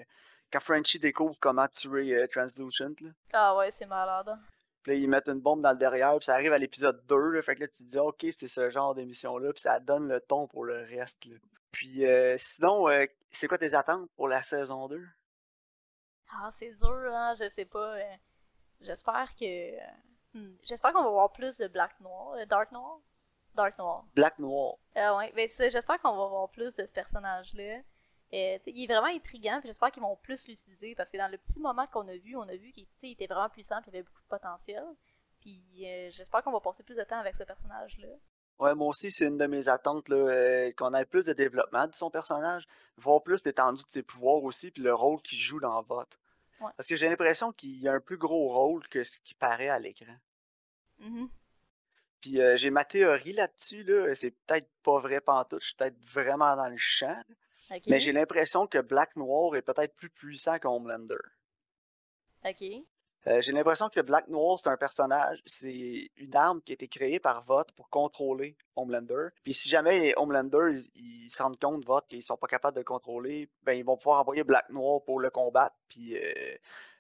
quand 0.52 0.60
Frenchie 0.60 1.00
découvre 1.00 1.38
comment 1.40 1.68
tuer 1.68 2.14
euh, 2.16 2.28
Translucent. 2.28 2.96
Là. 3.02 3.10
Ah 3.34 3.56
ouais, 3.58 3.72
c'est 3.78 3.86
malade. 3.86 4.28
hein. 4.30 4.40
Puis 4.84 4.94
là, 4.94 4.98
ils 5.00 5.10
mettent 5.10 5.28
une 5.28 5.42
bombe 5.42 5.62
dans 5.62 5.72
le 5.72 5.78
derrière, 5.78 6.16
puis 6.18 6.26
ça 6.26 6.34
arrive 6.36 6.54
à 6.54 6.58
l'épisode 6.58 7.02
2, 7.08 7.32
là, 7.32 7.42
fait 7.42 7.56
que 7.56 7.62
là, 7.62 7.68
tu 7.68 7.84
te 7.84 7.90
dis, 7.90 7.98
OK, 8.00 8.26
c'est 8.32 8.48
ce 8.48 8.70
genre 8.70 8.96
d'émission-là, 8.96 9.52
puis 9.52 9.62
ça 9.62 9.80
donne 9.82 10.08
le 10.08 10.20
ton 10.22 10.48
pour 10.48 10.64
le 10.66 10.76
reste. 10.78 11.26
là. 11.26 11.36
Puis 11.72 12.06
euh, 12.06 12.38
sinon, 12.38 12.88
euh, 12.90 13.06
c'est 13.30 13.48
quoi 13.48 13.58
tes 13.58 13.74
attentes 13.74 14.10
pour 14.16 14.28
la 14.28 14.42
saison 14.42 14.88
2? 14.88 15.06
Ah, 16.32 16.52
c'est 16.60 16.74
dur, 16.74 17.12
hein, 17.14 17.34
je 17.36 17.48
sais 17.50 17.66
pas. 17.66 17.96
euh, 17.98 18.16
J'espère 18.82 19.36
que. 19.36 19.76
hmm, 20.34 20.56
J'espère 20.64 20.94
qu'on 20.94 21.04
va 21.04 21.10
voir 21.10 21.32
plus 21.32 21.58
de 21.58 21.68
Black 21.68 22.00
Noir. 22.00 22.46
Dark 22.48 22.72
Noir? 22.72 23.00
Dark 23.56 23.78
Noir. 23.78 24.06
Black 24.14 24.38
Noir. 24.40 24.76
Euh, 24.98 25.18
ouais, 25.18 25.32
ben 25.36 25.50
j'espère 25.50 26.00
qu'on 26.00 26.16
va 26.16 26.28
voir 26.28 26.50
plus 26.50 26.74
de 26.76 26.86
ce 26.86 26.92
personnage-là. 26.92 27.80
Euh, 28.34 28.60
il 28.66 28.84
est 28.84 28.88
vraiment 28.88 29.08
intriguant, 29.16 29.60
puis 29.62 29.70
j'espère 29.70 29.90
qu'ils 29.92 30.04
vont 30.04 30.18
plus 30.18 30.48
l'utiliser, 30.48 30.94
parce 30.96 31.10
que 31.10 31.18
dans 31.18 31.32
le 31.32 31.38
petit 31.38 31.60
moment 31.60 31.88
qu'on 31.88 32.08
a 32.10 32.18
vu, 32.18 32.36
on 32.36 32.42
a 32.48 32.56
vu 32.58 32.72
qu'il 32.74 32.88
était 33.12 33.26
vraiment 33.26 33.50
puissant, 33.50 33.82
puis 33.82 33.90
il 33.92 33.96
avait 33.96 34.04
beaucoup 34.04 34.22
de 34.22 34.28
potentiel. 34.28 34.84
Puis 35.40 35.64
euh, 35.86 36.10
j'espère 36.12 36.44
qu'on 36.44 36.52
va 36.52 36.60
passer 36.60 36.84
plus 36.84 36.96
de 36.96 37.04
temps 37.04 37.20
avec 37.20 37.36
ce 37.36 37.44
personnage-là. 37.44 38.10
Ouais, 38.60 38.74
moi 38.74 38.88
aussi, 38.88 39.12
c'est 39.12 39.26
une 39.26 39.38
de 39.38 39.46
mes 39.46 39.70
attentes, 39.70 40.10
là, 40.10 40.16
euh, 40.16 40.72
qu'on 40.72 40.94
ait 40.94 41.06
plus 41.06 41.26
de 41.26 41.34
développement 41.34 41.86
de 41.88 41.94
son 41.94 42.10
personnage, 42.10 42.68
voir 42.98 43.22
plus 43.22 43.46
l'étendue 43.46 43.84
de 43.84 43.92
ses 43.92 44.02
pouvoirs 44.02 44.44
aussi, 44.44 44.72
puis 44.72 44.82
le 44.82 44.94
rôle 44.94 45.22
qu'il 45.22 45.38
joue 45.38 45.60
dans 45.60 45.82
Vote. 45.84 46.20
Ouais. 46.60 46.72
Parce 46.76 46.90
que 46.90 46.96
j'ai 46.96 47.08
l'impression 47.08 47.52
qu'il 47.52 47.88
a 47.88 47.94
un 47.94 48.00
plus 48.00 48.18
gros 48.18 48.48
rôle 48.48 48.88
que 48.88 49.04
ce 49.04 49.20
qui 49.20 49.36
paraît 49.36 49.70
à 49.70 49.78
l'écran. 49.78 50.16
Mhm. 51.00 51.30
Puis 52.22 52.42
euh, 52.42 52.58
j'ai 52.58 52.72
ma 52.72 52.84
théorie 52.84 53.34
là-dessus, 53.34 53.84
là, 53.84 54.16
c'est 54.16 54.32
peut-être 54.32 54.68
pas 54.82 55.00
vrai 55.00 55.22
pantoute, 55.22 55.62
je 55.62 55.68
suis 55.68 55.76
peut-être 55.76 56.04
vraiment 56.12 56.56
dans 56.56 56.68
le 56.68 56.78
champ, 56.78 57.22
mais 57.88 58.00
j'ai 58.00 58.12
l'impression 58.12 58.66
que 58.66 58.80
Black 58.80 59.16
Noir 59.16 59.56
est 59.56 59.62
peut-être 59.62 59.96
plus 59.96 60.10
puissant 60.10 60.58
qu'Homelander. 60.58 61.16
Ok. 62.44 62.64
Euh, 63.28 63.42
j'ai 63.42 63.52
l'impression 63.52 63.90
que 63.90 64.00
Black 64.00 64.30
Noir, 64.30 64.58
c'est 64.58 64.70
un 64.70 64.78
personnage, 64.78 65.42
c'est 65.46 66.12
une 66.16 66.36
arme 66.36 66.62
qui 66.62 66.72
a 66.72 66.76
été 66.76 66.88
créée 66.88 67.20
par 67.20 67.44
Vote 67.44 67.72
pour 67.74 67.90
contrôler 67.90 68.56
Homelander. 68.76 69.30
Puis 69.44 69.54
si 69.54 69.68
jamais 69.68 70.14
Homelander, 70.16 70.76
ils, 70.96 71.30
se 71.30 71.44
rendent 71.44 71.60
compte, 71.60 71.84
Vote, 71.86 72.08
qu'ils 72.08 72.24
sont 72.24 72.38
pas 72.38 72.48
capables 72.48 72.76
de 72.76 72.82
le 72.82 72.86
contrôler, 72.86 73.50
ben 73.64 73.74
ils 73.74 73.84
vont 73.84 73.98
pouvoir 73.98 74.22
envoyer 74.22 74.44
Black 74.44 74.70
Noir 74.70 75.02
pour 75.04 75.20
le 75.20 75.30
combattre, 75.30 75.76
puis 75.90 76.18
euh, 76.18 76.56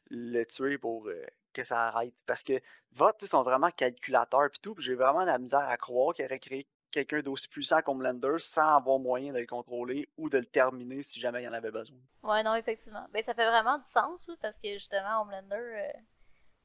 le 0.09 0.43
tuer 0.43 0.77
pour 0.77 1.07
euh, 1.07 1.25
que 1.53 1.63
ça 1.63 1.87
arrête. 1.87 2.13
Parce 2.25 2.43
que 2.43 2.59
Vote, 2.91 3.15
ils 3.21 3.27
sont 3.29 3.43
vraiment 3.43 3.71
calculateurs, 3.71 4.49
puis 4.51 4.59
tout, 4.59 4.75
puis 4.75 4.83
j'ai 4.83 4.95
vraiment 4.95 5.23
la 5.23 5.37
misère 5.37 5.59
à 5.69 5.77
croire 5.77 6.13
qu'il 6.13 6.25
aurait 6.25 6.39
créé 6.39 6.67
quelqu'un 6.91 7.21
d'aussi 7.21 7.47
puissant 7.47 7.81
qu'Homelander 7.81 8.35
sans 8.39 8.75
avoir 8.75 8.99
moyen 8.99 9.31
de 9.31 9.39
le 9.39 9.45
contrôler 9.45 10.09
ou 10.17 10.29
de 10.29 10.37
le 10.37 10.45
terminer 10.45 11.03
si 11.03 11.19
jamais 11.21 11.43
il 11.43 11.45
y 11.45 11.47
en 11.47 11.53
avait 11.53 11.71
besoin. 11.71 11.97
Ouais, 12.23 12.43
non, 12.43 12.55
effectivement. 12.55 13.05
Ben, 13.13 13.23
ça 13.23 13.33
fait 13.33 13.45
vraiment 13.45 13.77
du 13.77 13.87
sens, 13.87 14.27
là, 14.27 14.35
parce 14.41 14.57
que 14.57 14.73
justement, 14.73 15.21
Homelander, 15.21 15.91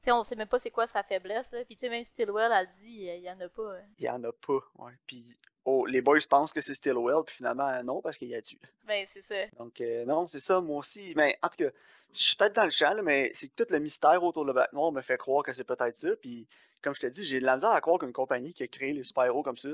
sais, 0.04 0.12
on 0.12 0.24
sait 0.24 0.36
même 0.36 0.48
pas 0.48 0.58
c'est 0.58 0.70
quoi 0.70 0.86
sa 0.86 1.02
faiblesse, 1.02 1.50
là. 1.52 1.64
Puis, 1.64 1.76
tu 1.76 1.80
sais, 1.80 1.88
même 1.90 2.04
Stillwell 2.04 2.52
a 2.52 2.64
dit, 2.64 3.06
il 3.06 3.22
y 3.22 3.30
en 3.30 3.40
a 3.40 3.48
pas. 3.48 3.62
euh. 3.62 3.80
Il 3.98 4.04
y 4.04 4.10
en 4.10 4.22
a 4.24 4.32
pas, 4.32 4.60
ouais. 4.78 4.92
Puis 5.06 5.36
oh, 5.64 5.86
les 5.86 6.00
boys 6.00 6.18
pensent 6.28 6.52
que 6.52 6.60
c'est 6.60 6.74
Stillwell, 6.74 7.22
puis 7.24 7.36
finalement, 7.36 7.82
non, 7.84 8.00
parce 8.00 8.16
qu'il 8.18 8.28
y 8.28 8.34
a 8.34 8.42
tué. 8.42 8.58
Ben, 8.84 9.06
c'est 9.12 9.22
ça. 9.22 9.34
Donc, 9.58 9.80
euh, 9.80 10.04
non, 10.04 10.26
c'est 10.26 10.40
ça, 10.40 10.60
moi 10.60 10.78
aussi. 10.78 11.12
Mais 11.16 11.38
en 11.42 11.48
tout 11.48 11.64
cas, 11.64 11.70
je 12.12 12.18
suis 12.18 12.36
peut-être 12.36 12.54
dans 12.56 12.64
le 12.64 12.70
champ, 12.70 12.92
là, 12.94 13.02
mais 13.02 13.30
c'est 13.34 13.48
que 13.48 13.64
tout 13.64 13.70
le 13.72 13.78
mystère 13.78 14.22
autour 14.22 14.44
de 14.44 14.52
Black 14.52 14.72
Noir 14.72 14.92
me 14.92 15.02
fait 15.02 15.16
croire 15.18 15.44
que 15.44 15.52
c'est 15.52 15.64
peut-être 15.64 15.96
ça. 15.96 16.08
Puis, 16.20 16.46
comme 16.82 16.94
je 16.94 17.00
te 17.00 17.06
dis, 17.06 17.24
j'ai 17.24 17.40
de 17.40 17.46
la 17.46 17.54
misère 17.54 17.70
à 17.70 17.80
croire 17.80 17.98
qu'une 17.98 18.12
compagnie 18.12 18.52
qui 18.52 18.62
a 18.64 18.66
créé 18.68 18.92
les 18.92 19.04
super-héros 19.04 19.42
comme 19.42 19.56
ça, 19.56 19.68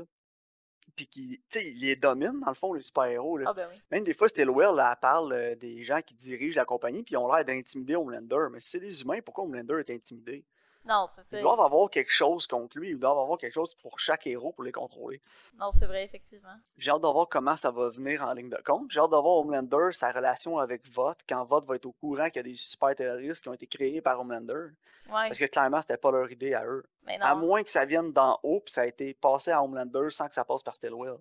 puis 0.99 1.07
qui, 1.07 1.41
tu 1.49 1.61
sais, 1.61 1.71
ils 1.71 1.81
les 1.81 1.95
domine, 1.95 2.41
dans 2.41 2.51
le 2.51 2.55
fond, 2.55 2.73
les 2.73 2.83
super-héros. 2.83 3.39
Ah, 3.47 3.53
ben 3.53 3.69
oui. 3.71 3.81
Même 3.93 4.03
des 4.03 4.15
fois, 4.15 4.29
Stillwell, 4.29 4.75
là, 4.75 4.91
elle 4.91 5.01
parle 5.01 5.33
euh, 5.33 5.55
des 5.55 5.85
gens 5.85 6.01
qui 6.03 6.13
dirigent 6.13 6.57
la 6.57 6.65
compagnie, 6.65 7.05
puis 7.05 7.15
ils 7.15 7.19
ont 7.19 7.33
l'air 7.33 7.45
d'intimider 7.45 7.95
Homelander. 7.95 8.49
Mais 8.51 8.59
si 8.59 8.71
c'est 8.71 8.81
des 8.81 9.01
humains, 9.01 9.21
pourquoi 9.25 9.45
Homelander 9.45 9.77
est 9.79 9.91
intimidé? 9.91 10.45
Non, 10.89 11.07
c'est 11.07 11.23
ça. 11.23 11.37
Ils 11.37 11.43
doivent 11.43 11.61
avoir 11.61 11.91
quelque 11.91 12.11
chose 12.11 12.47
contre 12.47 12.79
lui, 12.79 12.91
ils 12.91 12.99
doivent 12.99 13.19
avoir 13.19 13.37
quelque 13.37 13.53
chose 13.53 13.75
pour 13.75 14.01
chaque 14.01 14.27
héros 14.27 14.53
pour 14.53 14.65
les 14.65 14.73
contrôler. 14.73 15.21
Non, 15.59 15.71
c'est 15.79 15.85
vrai, 15.85 16.03
effectivement. 16.03 16.57
J'ai 16.79 16.91
hâte 16.91 17.03
de 17.03 17.09
voir 17.09 17.29
comment 17.29 17.57
ça 17.57 17.71
va 17.71 17.91
venir 17.91 18.23
en 18.23 18.33
ligne 18.33 18.49
de 18.49 18.61
compte. 18.65 18.91
J'ai 18.91 19.01
hâte 19.01 19.11
de 19.11 19.17
voir 19.17 19.37
Homelander, 19.37 19.91
sa 19.93 20.11
relation 20.11 20.59
avec 20.59 20.89
Vought, 20.91 21.19
quand 21.29 21.45
Vought 21.45 21.67
va 21.67 21.75
être 21.75 21.85
au 21.85 21.93
courant 21.93 22.27
qu'il 22.27 22.37
y 22.37 22.39
a 22.39 22.43
des 22.43 22.55
super 22.55 22.95
terroristes 22.95 23.43
qui 23.43 23.49
ont 23.51 23.55
été 23.55 23.67
créés 23.67 24.01
par 24.01 24.19
Homelander. 24.19 24.69
Ouais. 25.09 25.29
Parce 25.29 25.39
que 25.39 25.45
clairement, 25.45 25.81
c'était 25.83 25.99
pas 25.99 26.11
leur 26.11 26.31
idée 26.33 26.55
à 26.55 26.65
eux. 26.65 26.85
Mais 27.05 27.19
À 27.21 27.35
moins 27.35 27.63
que 27.63 27.71
ça 27.71 27.85
vienne 27.85 28.13
d'en 28.13 28.39
haut, 28.43 28.61
puis 28.61 28.73
ça 28.73 28.83
a 28.83 28.87
été 28.87 29.13
passé 29.13 29.51
à 29.51 29.63
Homelander 29.63 30.09
sans 30.11 30.29
que 30.29 30.35
ça 30.35 30.45
passe 30.45 30.63
par 30.63 30.75
Stillwell. 30.75 31.19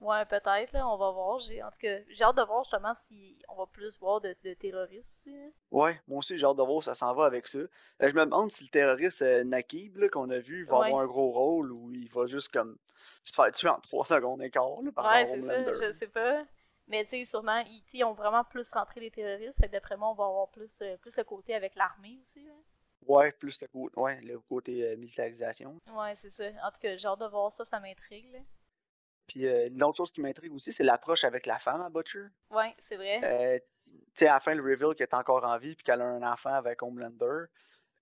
Ouais, 0.00 0.24
peut-être, 0.26 0.72
là, 0.72 0.86
on 0.88 0.96
va 0.98 1.10
voir. 1.10 1.38
J'ai... 1.40 1.62
En 1.62 1.70
tout 1.70 1.78
cas, 1.80 1.98
j'ai 2.08 2.22
hâte 2.24 2.36
de 2.36 2.42
voir 2.42 2.62
justement 2.62 2.92
si 3.08 3.38
on 3.48 3.54
va 3.56 3.66
plus 3.66 3.98
voir 3.98 4.20
de, 4.20 4.36
de 4.44 4.52
terroristes 4.54 5.14
aussi. 5.18 5.32
là. 5.32 5.46
Ouais, 5.70 6.00
moi 6.06 6.18
aussi, 6.18 6.36
j'ai 6.36 6.44
hâte 6.46 6.56
de 6.58 6.62
voir 6.62 6.82
ça 6.82 6.94
s'en 6.94 7.14
va 7.14 7.24
avec 7.24 7.48
ça. 7.48 7.58
Euh, 7.58 7.68
je 8.00 8.12
me 8.14 8.24
demande 8.24 8.50
si 8.50 8.64
le 8.64 8.70
terroriste 8.70 9.22
euh, 9.22 9.42
Nakib, 9.44 9.96
là, 9.96 10.08
qu'on 10.10 10.28
a 10.30 10.38
vu, 10.38 10.64
va 10.66 10.80
Ouais. 10.80 10.86
avoir 10.88 11.02
un 11.02 11.06
gros 11.06 11.30
rôle 11.32 11.72
ou 11.72 11.90
il 11.92 12.10
va 12.10 12.26
juste 12.26 12.52
comme 12.52 12.76
se 13.24 13.34
faire 13.34 13.50
tuer 13.52 13.68
en 13.70 13.80
3 13.80 14.04
secondes 14.04 14.42
et 14.42 14.50
quart 14.50 14.82
là, 14.82 14.92
par 14.92 15.06
Ouais, 15.06 15.26
c'est 15.26 15.42
ça, 15.42 15.72
je 15.86 15.92
sais 15.98 16.08
pas. 16.08 16.44
Mais 16.88 17.04
tu 17.04 17.10
sais, 17.10 17.24
sûrement, 17.24 17.64
ils, 17.92 18.04
ont 18.04 18.12
vraiment 18.12 18.44
plus 18.44 18.70
rentré 18.72 19.00
les 19.00 19.10
terroristes. 19.10 19.58
Fait 19.58 19.66
que 19.66 19.72
d'après 19.72 19.96
moi, 19.96 20.10
on 20.10 20.14
va 20.14 20.26
avoir 20.26 20.48
plus, 20.50 20.72
euh, 20.82 20.96
plus 20.98 21.16
le 21.16 21.24
côté 21.24 21.54
avec 21.54 21.74
l'armée 21.74 22.18
aussi. 22.20 22.44
là. 22.44 22.52
Ouais, 23.06 23.32
plus 23.32 23.60
le, 23.60 23.66
côté- 23.68 23.98
ouais, 23.98 24.20
le 24.20 24.38
côté 24.40 24.84
euh, 24.84 24.96
militarisation. 24.96 25.80
Ouais, 25.92 26.14
c'est 26.16 26.30
ça. 26.30 26.44
En 26.64 26.70
tout 26.70 26.80
cas, 26.80 26.96
j'ai 26.96 27.08
hâte 27.08 27.18
de 27.20 27.26
voir 27.26 27.50
ça, 27.50 27.64
ça 27.64 27.80
m'intrigue. 27.80 28.30
là. 28.32 28.38
Puis 29.26 29.46
euh, 29.46 29.68
une 29.68 29.82
autre 29.82 29.96
chose 29.96 30.12
qui 30.12 30.20
m'intrigue 30.20 30.52
aussi, 30.52 30.72
c'est 30.72 30.84
l'approche 30.84 31.24
avec 31.24 31.46
la 31.46 31.58
femme 31.58 31.80
à 31.82 31.88
Butcher. 31.90 32.26
Ouais, 32.50 32.74
c'est 32.78 32.96
vrai. 32.96 33.20
Euh, 33.24 33.58
tu 33.88 33.94
sais, 34.14 34.26
à 34.28 34.34
la 34.34 34.40
fin, 34.40 34.54
le 34.54 34.62
reveal 34.62 34.94
qu'elle 34.94 35.08
est 35.08 35.14
encore 35.14 35.44
en 35.44 35.58
vie 35.58 35.74
puis 35.74 35.84
qu'elle 35.84 36.00
a 36.02 36.06
un 36.06 36.22
enfant 36.22 36.52
avec 36.54 36.82
Homelander. 36.82 37.46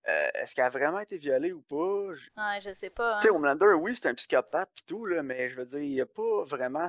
euh, 0.07 0.29
Est-ce 0.35 0.53
qu'elle 0.55 0.65
a 0.65 0.69
vraiment 0.69 0.99
été 0.99 1.17
violée 1.17 1.51
ou 1.51 1.61
pas? 1.61 2.13
Je- 2.13 2.29
Ouais, 2.37 2.61
je 2.61 2.73
sais 2.73 2.89
pas. 2.91 3.17
Tu 3.19 3.27
sais, 3.27 3.33
Hein. 3.33 3.35
Homelander, 3.35 3.73
oui, 3.79 3.95
c'est 3.95 4.07
un 4.07 4.13
psychopathe 4.13 4.69
pis 4.75 4.83
tout, 4.85 5.05
là, 5.05 5.23
mais 5.23 5.49
je 5.49 5.55
veux 5.55 5.65
dire, 5.65 5.79
il 5.79 5.89
n'y 5.91 6.01
a 6.01 6.05
pas 6.05 6.43
vraiment. 6.43 6.87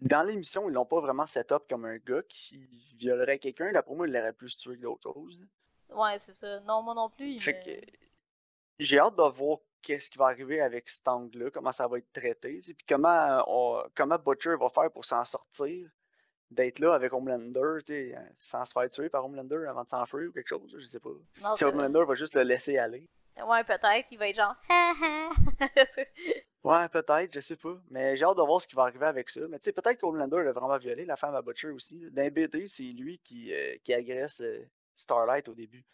Dans 0.00 0.22
l'émission, 0.24 0.68
ils 0.68 0.72
l'ont 0.74 0.84
pas 0.84 1.00
vraiment 1.00 1.26
set 1.26 1.52
up 1.52 1.64
comme 1.70 1.84
un 1.86 1.96
gars 1.98 2.22
qui 2.28 2.66
violerait 2.98 3.38
quelqu'un. 3.38 3.72
Pour 3.82 3.96
moi, 3.96 4.06
il 4.08 4.12
l'aurait 4.12 4.32
plus 4.32 4.56
tué 4.56 4.76
que 4.76 4.82
d'autres 4.82 5.12
choses. 5.12 5.40
Ouais, 5.88 6.18
c'est 6.18 6.34
ça. 6.34 6.60
Non, 6.60 6.82
moi 6.82 6.94
non 6.94 7.08
plus. 7.08 7.30
il 7.30 7.40
Fait 7.40 7.60
que 7.60 7.92
j'ai 8.78 8.98
hâte 8.98 9.16
de 9.16 9.22
voir 9.22 9.58
qu'est-ce 9.84 10.10
qui 10.10 10.18
va 10.18 10.26
arriver 10.26 10.60
avec 10.60 10.88
cet 10.88 11.06
angle-là, 11.06 11.50
comment 11.50 11.72
ça 11.72 11.86
va 11.86 11.98
être 11.98 12.10
traité, 12.12 12.60
puis 12.64 12.76
comment, 12.88 13.08
euh, 13.38 13.42
on- 13.46 13.84
comment 13.94 14.18
Butcher 14.18 14.56
va 14.58 14.68
faire 14.70 14.90
pour 14.90 15.04
s'en 15.04 15.24
sortir, 15.24 15.88
d'être 16.50 16.78
là 16.78 16.94
avec 16.94 17.12
Homelander, 17.12 17.78
euh, 17.90 18.16
sans 18.36 18.64
se 18.64 18.72
faire 18.72 18.88
tuer 18.88 19.08
par 19.08 19.24
Homelander 19.24 19.66
avant 19.68 19.82
de 19.84 19.88
s'enfuir 19.88 20.28
ou 20.28 20.32
quelque 20.32 20.48
chose, 20.48 20.74
je 20.78 20.84
sais 20.84 21.00
pas. 21.00 21.10
Non, 21.42 21.56
Si. 21.56 21.64
Homelander 21.64 22.04
va 22.06 22.14
juste 22.14 22.34
le 22.34 22.42
laisser 22.42 22.78
aller. 22.78 23.08
Ouais, 23.44 23.64
peut-être. 23.64 24.06
Il 24.12 24.18
va 24.18 24.28
être 24.28 24.36
genre. 24.36 24.54
Ouais, 26.62 26.88
peut-être, 26.88 27.30
je 27.34 27.40
sais 27.40 27.56
pas. 27.56 27.76
Mais 27.90 28.16
j'ai 28.16 28.24
hâte 28.24 28.38
de 28.38 28.42
voir 28.42 28.58
ce 28.62 28.66
qui 28.66 28.74
va 28.74 28.84
arriver 28.84 29.04
avec 29.04 29.28
ça. 29.28 29.40
Mais 29.50 29.58
tu 29.58 29.64
sais, 29.64 29.72
peut-être 29.72 30.00
qu'Homelander 30.00 30.42
l'a 30.44 30.52
vraiment 30.52 30.78
violé 30.78 31.04
la 31.04 31.16
femme 31.16 31.34
à 31.34 31.42
Butcher 31.42 31.68
aussi. 31.68 32.08
les 32.14 32.30
BT, 32.30 32.66
c'est 32.68 32.84
lui 32.84 33.18
qui, 33.18 33.52
euh, 33.52 33.76
qui 33.84 33.92
agresse 33.92 34.40
euh, 34.40 34.64
Starlight 34.94 35.46
au 35.50 35.54
début. 35.54 35.84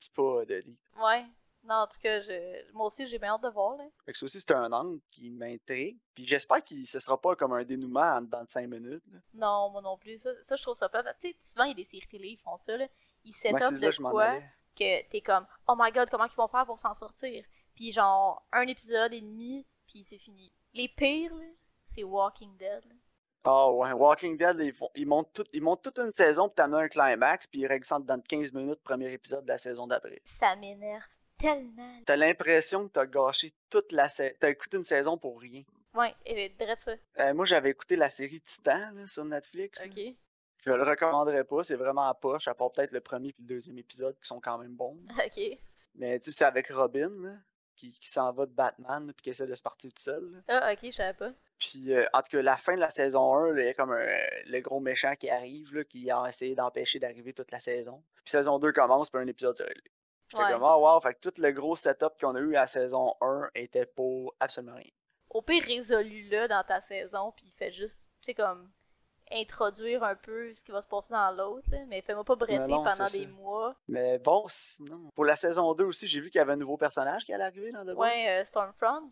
Puis 0.00 0.10
pas 0.14 0.44
Dudley. 0.46 0.76
ouais. 1.02 1.24
Non, 1.64 1.76
en 1.76 1.86
tout 1.86 1.98
cas, 2.00 2.20
je... 2.20 2.72
moi 2.72 2.86
aussi, 2.86 3.06
j'ai 3.06 3.18
bien 3.18 3.30
hâte 3.30 3.42
de 3.42 3.48
voir. 3.48 3.76
Là. 3.76 3.84
Fait 4.04 4.12
que 4.12 4.18
ça 4.18 4.24
aussi, 4.24 4.38
c'est 4.38 4.52
un 4.52 4.70
angle 4.70 5.00
qui 5.10 5.30
m'intrigue. 5.30 5.98
Puis 6.14 6.26
j'espère 6.26 6.62
que 6.62 6.74
ce 6.84 6.98
sera 6.98 7.20
pas 7.20 7.34
comme 7.36 7.54
un 7.54 7.64
dénouement 7.64 8.16
en 8.16 8.20
dans 8.20 8.46
5 8.46 8.68
minutes. 8.68 9.02
là. 9.10 9.18
Non, 9.32 9.70
moi 9.70 9.80
non 9.80 9.96
plus. 9.96 10.18
Ça, 10.18 10.30
ça 10.42 10.56
je 10.56 10.62
trouve 10.62 10.76
ça 10.76 10.88
plate. 10.88 11.06
Tu 11.20 11.30
sais, 11.30 11.36
souvent, 11.40 11.64
il 11.64 11.68
y 11.68 11.72
a 11.72 11.74
des 11.74 11.84
séries 11.84 12.06
télé, 12.06 12.28
ils 12.28 12.36
font 12.36 12.58
ça. 12.58 12.76
Là. 12.76 12.86
Ils 13.24 13.34
set 13.34 13.54
up 13.54 13.72
de 13.74 14.10
quoi. 14.10 14.40
que 14.76 15.08
t'es 15.08 15.20
comme 15.20 15.46
oh 15.66 15.74
my 15.78 15.90
god 15.90 16.10
comment 16.10 16.26
ils 16.26 16.36
vont 16.36 16.48
faire 16.48 16.66
pour 16.66 16.78
s'en 16.78 16.94
sortir? 16.94 17.44
Puis 17.74 17.92
genre 17.92 18.46
un 18.52 18.66
épisode 18.66 19.12
et 19.14 19.20
demi 19.20 19.66
puis 19.86 20.02
c'est 20.02 20.18
fini 20.18 20.52
les 20.74 20.88
pires 20.88 21.32
c'est 21.86 22.04
Walking 22.04 22.56
Dead 22.58 22.84
là. 22.84 22.94
Ah 23.46 23.70
ouais, 23.70 23.92
Walking 23.92 24.38
Dead, 24.38 24.56
ils, 24.58 24.72
font, 24.72 24.88
ils, 24.94 25.06
montent 25.06 25.30
tout, 25.34 25.44
ils 25.52 25.62
montent 25.62 25.82
toute 25.82 25.98
une 25.98 26.12
saison 26.12 26.48
pour 26.48 26.54
t'amener 26.54 26.84
un 26.84 26.88
climax, 26.88 27.46
puis 27.46 27.60
ils 27.60 27.66
règlent 27.66 27.84
ça 27.84 27.98
dans 27.98 28.18
15 28.18 28.54
minutes, 28.54 28.82
premier 28.82 29.12
épisode 29.12 29.44
de 29.44 29.48
la 29.48 29.58
saison 29.58 29.86
d'après. 29.86 30.22
ça 30.24 30.56
m'énerve 30.56 31.04
tellement 31.44 32.00
T'as 32.06 32.16
l'impression 32.16 32.86
que 32.88 32.92
t'as 32.92 33.06
gâché 33.06 33.52
toute 33.70 33.92
la 33.92 34.08
saison. 34.08 34.34
T'as 34.40 34.50
écouté 34.50 34.76
une 34.76 34.84
saison 34.84 35.16
pour 35.18 35.40
rien. 35.40 35.62
ouais 35.94 36.14
et 36.26 36.48
direct 36.50 36.82
ça 36.82 36.92
Euh, 37.20 37.34
moi, 37.34 37.44
j'avais 37.46 37.70
écouté 37.70 37.96
la 37.96 38.10
série 38.10 38.40
Titan 38.40 38.90
là, 38.94 39.06
sur 39.06 39.24
Netflix. 39.24 39.80
là. 39.80 39.86
ok 39.86 40.14
Je 40.64 40.70
le 40.70 40.82
recommanderais 40.82 41.44
pas, 41.44 41.62
c'est 41.64 41.76
vraiment 41.76 42.02
à 42.08 42.14
poche, 42.14 42.48
à 42.48 42.54
part 42.54 42.72
peut-être 42.72 42.92
le 42.92 43.00
premier 43.00 43.28
et 43.28 43.34
le 43.38 43.44
deuxième 43.46 43.78
épisode 43.78 44.16
qui 44.20 44.26
sont 44.26 44.40
quand 44.40 44.58
même 44.58 44.74
bons. 44.74 44.98
ok 45.26 45.58
Mais 45.94 46.18
tu 46.20 46.30
sais, 46.30 46.36
c'est 46.38 46.44
avec 46.44 46.68
Robin, 46.72 47.10
là, 47.22 47.36
qui, 47.76 47.92
qui 47.92 48.08
s'en 48.08 48.32
va 48.32 48.46
de 48.46 48.52
Batman, 48.52 49.06
là, 49.06 49.12
puis 49.12 49.22
qui 49.24 49.30
essaie 49.30 49.46
de 49.46 49.54
se 49.54 49.62
partir 49.62 49.92
tout 49.92 50.02
seul. 50.02 50.30
là. 50.32 50.38
ah 50.62 50.72
ok 50.72 50.78
je 50.84 50.90
savais 50.90 51.12
pas 51.14 51.32
Puis, 51.58 51.92
euh, 51.92 52.06
en 52.12 52.22
tout 52.22 52.36
cas, 52.36 52.42
la 52.42 52.56
fin 52.56 52.74
de 52.74 52.80
la 52.80 52.90
saison 52.90 53.34
1, 53.34 53.52
là, 53.52 53.62
il 53.62 53.66
y 53.66 53.68
a 53.68 53.74
comme 53.74 53.92
un- 53.92 54.26
le 54.46 54.60
gros 54.60 54.80
méchant 54.80 55.14
qui 55.16 55.28
arrive, 55.30 55.74
là, 55.74 55.84
qui 55.84 56.10
a 56.10 56.24
essayé 56.28 56.54
d'empêcher 56.54 56.98
d'arriver 56.98 57.32
toute 57.32 57.50
la 57.52 57.60
saison. 57.60 58.02
Puis, 58.24 58.30
saison 58.30 58.58
2 58.58 58.72
commence, 58.72 59.10
puis 59.10 59.20
un 59.20 59.26
épisode 59.26 59.58
réglé. 59.60 59.90
J'étais 60.34 60.44
Ouais. 60.46 60.52
comme, 60.52 60.62
oh 60.64 60.78
wow, 60.94 61.00
fait 61.00 61.14
que 61.14 61.20
tout 61.28 61.40
le 61.40 61.50
gros 61.52 61.76
setup 61.76 62.18
qu'on 62.20 62.34
a 62.34 62.40
eu 62.40 62.56
à 62.56 62.60
la 62.62 62.66
saison 62.66 63.14
1 63.20 63.50
était 63.54 63.86
pour 63.86 64.34
absolument 64.40 64.76
rien. 64.76 64.90
au 65.30 65.42
pire 65.42 65.62
résolu-le 65.64 66.46
dans 66.48 66.62
ta 66.64 66.80
saison, 66.80 67.32
puis 67.36 67.50
fait 67.56 67.70
juste, 67.72 68.08
tu 68.20 68.26
sais, 68.26 68.34
comme, 68.34 68.70
introduire 69.32 70.04
un 70.04 70.14
peu 70.14 70.54
ce 70.54 70.62
qui 70.62 70.70
va 70.70 70.82
se 70.82 70.86
passer 70.86 71.12
dans 71.12 71.30
l'autre, 71.32 71.68
mais 71.88 72.02
fais-moi 72.02 72.24
pas 72.24 72.36
bretter 72.36 72.58
pendant 72.68 72.84
des 73.04 73.24
ça. 73.24 73.26
mois. 73.28 73.74
Mais 73.88 74.18
bon, 74.18 74.44
sinon. 74.48 75.10
Pour 75.14 75.24
la 75.24 75.34
saison 75.34 75.72
2 75.74 75.84
aussi, 75.84 76.06
j'ai 76.06 76.20
vu 76.20 76.30
qu'il 76.30 76.38
y 76.38 76.42
avait 76.42 76.52
un 76.52 76.56
nouveau 76.56 76.76
personnage 76.76 77.24
qui 77.24 77.32
allait 77.32 77.44
arriver 77.44 77.72
dans 77.72 77.84
The 77.84 77.94
Boys. 77.94 78.06
Ouais, 78.06 78.28
euh, 78.40 78.44
Stormfront. 78.44 79.10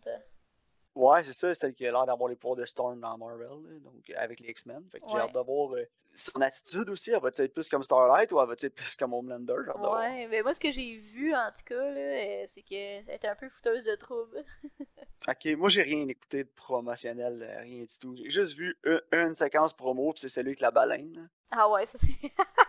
Ouais, 0.95 1.23
c'est 1.23 1.33
ça, 1.33 1.53
celle 1.55 1.73
qui 1.73 1.87
a 1.87 1.91
l'air 1.91 2.05
d'avoir 2.05 2.29
les 2.29 2.35
pouvoirs 2.35 2.55
de 2.57 2.65
Storm 2.65 2.99
dans 2.99 3.17
Marvel, 3.17 3.47
là, 3.47 3.79
donc 3.79 4.09
euh, 4.09 4.13
avec 4.17 4.39
les 4.39 4.49
X-Men. 4.49 4.83
Fait 4.91 4.99
que 4.99 5.05
j'ai 5.07 5.15
Ouais. 5.15 5.21
hâte 5.21 5.33
de 5.33 5.39
voir 5.39 5.73
euh, 5.75 5.83
son 6.13 6.39
attitude 6.41 6.87
aussi. 6.89 7.09
Elle 7.11 7.19
va-tu 7.19 7.41
être 7.41 7.53
plus 7.53 7.67
comme 7.67 7.81
Starlight 7.81 8.31
ou 8.31 8.39
elle 8.39 8.47
va-tu 8.47 8.67
être 8.67 8.75
plus 8.75 8.95
comme 8.95 9.13
Homelander? 9.13 9.55
J'ai 9.65 9.69
hâte 9.71 9.77
voir. 9.77 9.99
Ouais, 9.99 10.27
mais 10.27 10.43
moi, 10.43 10.53
ce 10.53 10.59
que 10.59 10.69
j'ai 10.69 10.97
vu, 10.97 11.33
en 11.33 11.47
tout 11.49 11.63
cas, 11.65 11.75
là, 11.83 11.99
euh, 11.99 12.45
c'est 12.53 12.61
qu'elle 12.61 13.09
était 13.09 13.27
un 13.27 13.35
peu 13.35 13.49
fouteuse 13.49 13.85
de 13.85 13.95
troubles. 13.95 14.43
Ok, 15.25 15.45
moi 15.57 15.69
j'ai 15.69 15.83
rien 15.83 16.05
écouté 16.09 16.43
de 16.43 16.49
promotionnel, 16.49 17.49
rien 17.61 17.85
du 17.85 17.97
tout. 17.97 18.13
J'ai 18.17 18.29
juste 18.29 18.57
vu 18.57 18.77
une, 18.83 18.99
une 19.13 19.35
séquence 19.35 19.71
promo, 19.73 20.11
puis 20.11 20.19
c'est 20.19 20.27
celui 20.27 20.49
avec 20.49 20.59
la 20.59 20.69
baleine. 20.69 21.13
là. 21.13 21.21
Ah 21.51 21.69
ouais, 21.69 21.85
ça 21.85 21.97
c'est. 21.97 22.09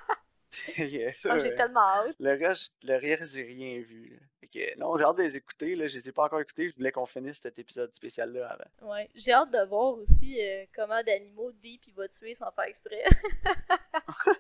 Yeah, 0.79 1.13
ça, 1.13 1.33
Ah, 1.33 1.39
j'ai 1.39 1.53
euh, 1.53 1.57
tellement 1.57 1.81
hâte. 1.81 2.17
le 2.19 2.31
reste, 2.31 2.73
le 2.83 2.97
reste, 2.97 3.35
j'ai 3.35 3.43
rien 3.43 3.81
vu. 3.81 4.19
non, 4.79 4.97
j'ai 4.97 5.05
hâte 5.05 5.17
de 5.17 5.23
les 5.23 5.37
écouter. 5.37 5.75
Là. 5.75 5.87
Je 5.87 5.97
les 5.99 6.09
ai 6.09 6.13
pas 6.13 6.25
encore 6.25 6.41
écoutés. 6.41 6.71
Je 6.71 6.77
voulais 6.77 6.93
qu'on 6.93 7.07
finisse 7.07 7.41
cet 7.41 7.59
épisode 7.59 7.93
spécial-là 7.95 8.49
avant. 8.51 8.93
Ouais. 8.93 9.09
J'ai 9.15 9.33
hâte 9.33 9.51
de 9.51 9.65
voir 9.67 9.95
aussi 9.99 10.41
euh, 10.41 10.65
comment 10.75 11.03
d'animaux 11.03 11.53
Deep 11.53 11.83
il 11.89 11.95
va 11.95 12.09
tuer 12.09 12.35
sans 12.35 12.51
faire 12.53 12.65
exprès. 12.65 13.05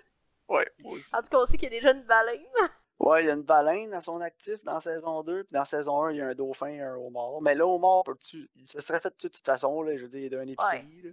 Ouais, 0.49 0.69
moi 0.79 0.93
aussi. 0.93 1.15
en 1.15 1.23
tout 1.23 1.29
cas, 1.31 1.39
on 1.39 1.47
sait 1.47 1.57
qu'il 1.57 1.73
y 1.73 1.77
a 1.77 1.81
déjà 1.81 1.93
une 1.93 2.05
baleine. 2.05 2.43
Ouais, 3.01 3.25
il 3.25 3.27
y 3.27 3.31
a 3.31 3.35
une 3.35 3.43
baleine 3.43 3.93
à 3.93 4.01
son 4.01 4.21
actif 4.21 4.63
dans 4.63 4.79
saison 4.79 5.25
2, 5.25 5.43
puis 5.45 5.53
dans 5.53 5.65
saison 5.65 6.05
1, 6.05 6.13
il 6.13 6.19
y 6.19 6.21
a 6.21 6.29
un 6.29 6.35
dauphin 6.35 6.69
et 6.69 6.81
un 6.81 6.95
homard. 6.95 7.43
Mais 7.43 7.57
là, 7.57 7.67
homard, 7.67 8.05
se 8.21 8.47
serait 8.81 9.01
fait 9.01 9.09
de 9.21 9.29
toute 9.29 9.45
façon, 9.45 9.83
là, 9.83 9.97
je 9.97 10.03
veux 10.03 10.09
dire, 10.09 10.21
il 10.21 10.27
est 10.27 10.31
d'une 10.31 10.49
épicerie. 10.49 11.03
là. 11.03 11.11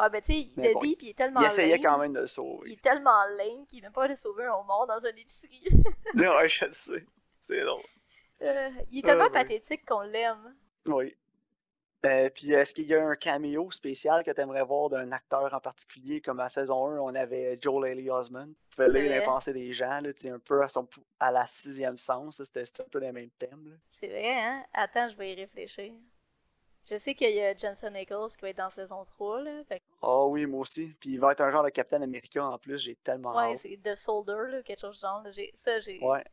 Ouais, 0.00 0.10
ben 0.10 0.22
tu 0.22 0.32
sais, 0.32 0.50
de 0.56 0.68
bon, 0.68 0.86
il 1.00 1.08
est 1.10 1.14
tellement 1.16 1.40
Il 1.40 1.44
essayait 1.44 1.78
lame. 1.78 1.80
quand 1.80 1.98
même 1.98 2.12
de 2.12 2.20
le 2.20 2.28
Il 2.28 2.28
sauver. 2.28 2.72
est 2.72 2.82
tellement 2.82 3.24
lame 3.36 3.66
qu'il 3.66 3.80
est 3.80 3.82
même 3.82 3.92
pas 3.92 4.04
allé 4.04 4.16
sauver 4.16 4.44
un 4.46 4.54
homard 4.54 4.86
dans 4.86 5.00
une 5.00 5.18
épicerie. 5.18 5.64
ouais, 6.14 6.48
je 6.48 6.64
le 6.66 6.72
sais. 6.72 7.06
C'est 7.40 7.64
drôle. 7.64 7.84
Euh, 8.42 8.70
il 8.90 8.98
est 8.98 9.02
Ah, 9.02 9.06
tellement 9.06 9.30
pathétique 9.30 9.84
qu'on 9.86 10.00
l'aime. 10.02 10.56
Oui. 10.86 11.16
Euh, 12.06 12.30
puis 12.30 12.52
est-ce 12.52 12.74
qu'il 12.74 12.86
y 12.86 12.94
a 12.94 13.04
un 13.04 13.16
caméo 13.16 13.70
spécial 13.72 14.22
que 14.24 14.30
tu 14.30 14.40
aimerais 14.40 14.64
voir 14.64 14.88
d'un 14.88 15.10
acteur 15.12 15.52
en 15.52 15.60
particulier? 15.60 16.20
Comme 16.20 16.40
à 16.40 16.48
saison 16.48 16.86
1 16.88 16.98
on 17.00 17.14
avait 17.14 17.58
Joel 17.60 17.92
Haley 17.92 18.08
Osment 18.10 18.54
qui 18.76 18.82
vrai. 18.82 19.22
pensées 19.24 19.52
des 19.52 19.72
gens 19.72 20.00
là, 20.00 20.10
un 20.26 20.38
peu 20.38 20.62
à, 20.62 20.68
son, 20.68 20.88
à 21.18 21.32
la 21.32 21.46
sixième 21.48 21.98
sens 21.98 22.42
c'était 22.44 22.64
un 22.80 22.88
peu 22.90 23.00
les 23.00 23.10
mêmes 23.12 23.30
thèmes 23.38 23.68
là. 23.68 23.76
C'est 23.90 24.08
vrai, 24.08 24.40
hein? 24.40 24.64
Attends, 24.72 25.08
je 25.08 25.16
vais 25.16 25.32
y 25.32 25.34
réfléchir. 25.34 25.92
Je 26.90 26.98
sais 26.98 27.14
qu'il 27.14 27.30
y 27.30 27.40
a 27.40 27.54
Jensen 27.54 27.94
Ackles 27.94 28.30
qui 28.34 28.42
va 28.42 28.48
être 28.50 28.56
dans 28.56 28.70
saison 28.70 29.04
3, 29.04 29.40
là. 29.42 29.62
Fait 29.68 29.80
Ah 30.02 30.24
oui 30.26 30.44
moi 30.46 30.60
aussi 30.62 30.92
puis 30.98 31.10
il 31.10 31.20
va 31.20 31.30
être 31.30 31.40
un 31.40 31.52
genre 31.52 31.62
de 31.62 31.70
Captain 31.70 32.02
America 32.02 32.44
en 32.44 32.58
plus 32.58 32.78
j'ai 32.78 32.96
tellement 32.96 33.38
ouais, 33.38 33.56
hâte 33.56 33.62
c'est 33.62 33.78
The 33.82 33.94
Soldier, 33.94 34.48
là, 34.50 34.62
quelque 34.62 34.80
chose 34.80 34.96
du 34.96 35.00
genre. 35.00 35.22
là. 35.22 35.30
Ça, 35.54 35.80
j'ai 35.80 36.00
ouais 36.02 36.24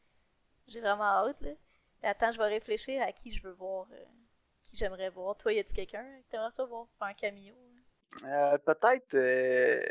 j'ai 0.68 0.82
vraiment 0.82 1.04
hâte, 1.06 1.41
là. 1.41 1.52
Attends, 2.04 2.32
je 2.32 2.38
vais 2.39 2.48
réfléchir 2.48 3.02
à 3.04 3.12
qui 3.13 3.32
je 3.34 3.41
veux 3.44 3.54
voir, 3.54 3.88
euh, 3.91 4.06
qui 4.63 4.78
j'aimerais 4.78 5.10
voir. 5.10 5.38
Toi, 5.38 5.54
y 5.54 5.60
a-tu 5.60 5.74
quelqu'un 5.74 6.04
que 6.24 6.30
t'aimerais 6.32 6.52
ça 6.54 6.65
voir? 6.65 6.88
Un 7.02 7.13
cameo? 7.13 7.56
hein? 7.56 7.82
Euh, 8.24 8.58
peut-être 8.60 9.13
euh, 9.15 9.82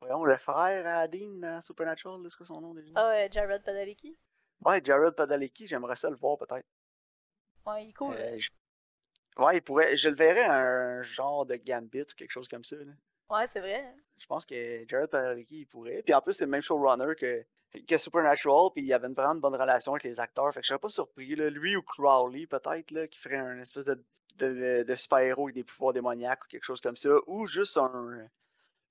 voyons 0.00 0.24
le 0.24 0.36
frère 0.36 0.86
à 0.86 1.06
Dean 1.08 1.38
dans 1.40 1.62
Supernatural 1.62 2.20
c'est 2.28 2.36
quoi 2.36 2.46
son 2.46 2.60
nom 2.60 2.74
déjà? 2.74 2.96
Ah, 2.96 3.10
euh, 3.12 3.28
Jared 3.30 3.62
Padalecki? 3.62 4.16
ouais 4.64 4.82
Jared 4.84 5.14
Padalecki 5.14 5.68
j'aimerais 5.68 5.94
ça 5.94 6.10
le 6.10 6.16
voir 6.16 6.36
peut-être 6.38 6.66
Ouais, 7.66 7.84
il 7.84 7.88
est 7.90 7.92
cool. 7.92 8.14
Euh, 8.14 8.38
je- 8.38 8.50
ouais 9.38 9.56
il 9.58 9.62
pourrait 9.62 9.96
je 9.96 10.08
le 10.08 10.14
verrais 10.16 10.44
un 10.44 11.02
genre 11.02 11.44
de 11.46 11.56
Gambit 11.56 12.02
ou 12.02 12.14
quelque 12.16 12.30
chose 12.30 12.48
comme 12.48 12.64
ça 12.64 12.76
là. 12.76 12.92
Ouais, 13.30 13.46
c'est 13.52 13.60
vrai. 13.60 13.82
hein? 13.86 13.94
Je 14.18 14.26
pense 14.26 14.44
que 14.44 14.86
Jared 14.86 15.08
Padalecki, 15.08 15.60
il 15.60 15.66
pourrait. 15.66 16.02
Puis 16.04 16.12
en 16.14 16.20
plus, 16.20 16.34
c'est 16.34 16.44
le 16.44 16.50
même 16.50 16.60
showrunner 16.60 17.14
que, 17.18 17.42
que 17.88 17.96
Supernatural, 17.98 18.68
puis 18.74 18.84
il 18.84 18.92
avait 18.92 19.08
une 19.08 19.14
vraiment 19.14 19.34
bonne 19.36 19.56
relation 19.56 19.92
avec 19.92 20.04
les 20.04 20.20
acteurs. 20.20 20.52
Fait 20.52 20.60
que 20.60 20.64
je 20.66 20.68
serais 20.68 20.78
pas 20.78 20.90
surpris, 20.90 21.34
là. 21.34 21.48
Lui 21.48 21.74
ou 21.74 21.82
Crowley, 21.82 22.46
peut-être, 22.46 22.90
là, 22.90 23.08
qui 23.08 23.18
ferait 23.18 23.38
un 23.38 23.58
espèce 23.60 23.86
de, 23.86 23.94
de, 24.36 24.84
de 24.86 24.94
super-héros 24.94 25.44
avec 25.44 25.54
des 25.54 25.64
pouvoirs 25.64 25.94
démoniaques 25.94 26.44
ou 26.44 26.48
quelque 26.48 26.64
chose 26.64 26.82
comme 26.82 26.96
ça. 26.96 27.08
Ou 27.26 27.46
juste 27.46 27.78
un, 27.78 28.28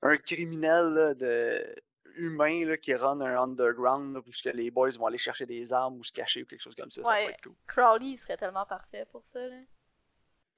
un 0.02 0.18
criminel 0.18 0.86
là, 0.94 1.14
de, 1.14 1.76
humain 2.16 2.66
là, 2.66 2.76
qui 2.76 2.94
run 2.96 3.22
un 3.22 3.38
underground, 3.44 4.16
là, 4.16 4.22
puisque 4.24 4.46
les 4.46 4.72
boys 4.72 4.90
vont 4.98 5.06
aller 5.06 5.20
chercher 5.20 5.46
des 5.46 5.72
armes 5.72 5.98
ou 6.00 6.04
se 6.04 6.12
cacher 6.12 6.42
ou 6.42 6.46
quelque 6.48 6.62
chose 6.64 6.76
comme 6.76 6.92
ça. 6.92 7.04
Ça 7.04 7.10
Ouais. 7.12 7.22
pourrait 7.22 7.34
être 7.36 7.44
cool. 7.44 7.56
Crowley, 7.68 8.06
il 8.14 8.18
serait 8.18 8.36
tellement 8.38 8.66
parfait 8.66 9.06
pour 9.12 9.24
ça, 9.26 9.40
là. 9.48 9.58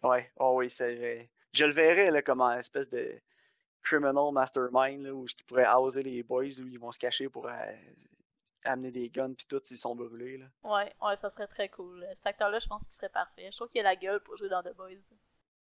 Ouais, 0.05 0.31
oh 0.37 0.53
oui, 0.57 0.69
c'est 0.69 0.95
vrai. 0.95 1.29
Je 1.53 1.65
le 1.65 1.73
verrais 1.73 2.11
là, 2.11 2.21
comme 2.21 2.41
un 2.41 2.59
espèce 2.59 2.89
de 2.89 3.19
criminal 3.81 4.31
mastermind 4.31 5.03
là, 5.03 5.13
où 5.13 5.25
il 5.25 5.45
pourrait 5.45 5.67
houser 5.73 6.03
les 6.03 6.23
boys 6.23 6.59
où 6.59 6.67
ils 6.67 6.79
vont 6.79 6.91
se 6.91 6.99
cacher 6.99 7.29
pour 7.29 7.47
euh, 7.47 7.51
amener 8.65 8.91
des 8.91 9.09
guns 9.09 9.33
puis 9.33 9.45
tout 9.45 9.61
s'ils 9.63 9.77
sont 9.77 9.95
brûlés. 9.95 10.37
Là. 10.37 10.45
Ouais, 10.63 10.93
ouais, 11.01 11.15
ça 11.17 11.29
serait 11.29 11.47
très 11.47 11.69
cool. 11.69 12.05
Cet 12.15 12.27
acteur-là, 12.27 12.59
je 12.59 12.67
pense 12.67 12.83
qu'il 12.83 12.93
serait 12.93 13.09
parfait. 13.09 13.49
Je 13.51 13.55
trouve 13.55 13.69
qu'il 13.69 13.81
a 13.81 13.83
la 13.83 13.95
gueule 13.95 14.19
pour 14.21 14.37
jouer 14.37 14.49
dans 14.49 14.61
The 14.61 14.75
Boys. 14.75 15.15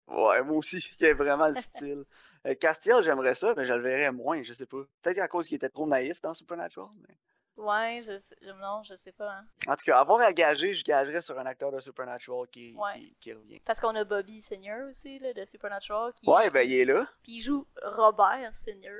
Ouais, 0.08 0.42
moi 0.42 0.56
aussi, 0.56 0.76
il 1.00 1.06
a 1.06 1.14
vraiment 1.14 1.48
le 1.48 1.56
style. 1.56 2.04
Euh, 2.46 2.54
Castiel, 2.54 3.02
j'aimerais 3.02 3.34
ça, 3.34 3.54
mais 3.56 3.64
je 3.64 3.72
le 3.72 3.80
verrais 3.80 4.12
moins, 4.12 4.42
je 4.42 4.52
sais 4.52 4.66
pas. 4.66 4.82
Peut-être 5.02 5.18
à 5.18 5.28
cause 5.28 5.46
qu'il 5.46 5.56
était 5.56 5.68
trop 5.68 5.86
naïf 5.86 6.20
dans 6.20 6.34
Supernatural. 6.34 6.90
Mais... 7.08 7.16
Ouais, 7.56 8.00
je 8.02 8.18
sais, 8.18 8.34
non, 8.60 8.82
je 8.82 8.94
sais 8.96 9.12
pas. 9.12 9.30
Hein. 9.30 9.44
En 9.68 9.76
tout 9.76 9.84
cas, 9.84 9.98
avoir 10.00 10.20
à 10.20 10.32
gager, 10.32 10.72
je 10.74 10.82
gagerais 10.82 11.20
sur 11.20 11.38
un 11.38 11.44
acteur 11.46 11.70
de 11.70 11.80
Supernatural 11.80 12.48
qui, 12.48 12.74
Ouais. 12.76 12.94
qui, 12.98 13.16
qui 13.20 13.32
revient. 13.34 13.60
Parce 13.60 13.78
qu'on 13.78 13.94
a 13.94 14.04
Bobby 14.04 14.40
Senior 14.40 14.88
aussi, 14.88 15.18
là, 15.18 15.32
de 15.34 15.44
Supernatural. 15.44 16.12
Qui 16.14 16.28
Ouais, 16.28 16.46
joue- 16.46 16.50
ben 16.50 16.68
il 16.68 16.74
est 16.80 16.84
là. 16.86 17.06
Puis 17.22 17.32
il 17.32 17.40
joue 17.40 17.66
Robert 17.82 18.54
Senior. 18.56 18.94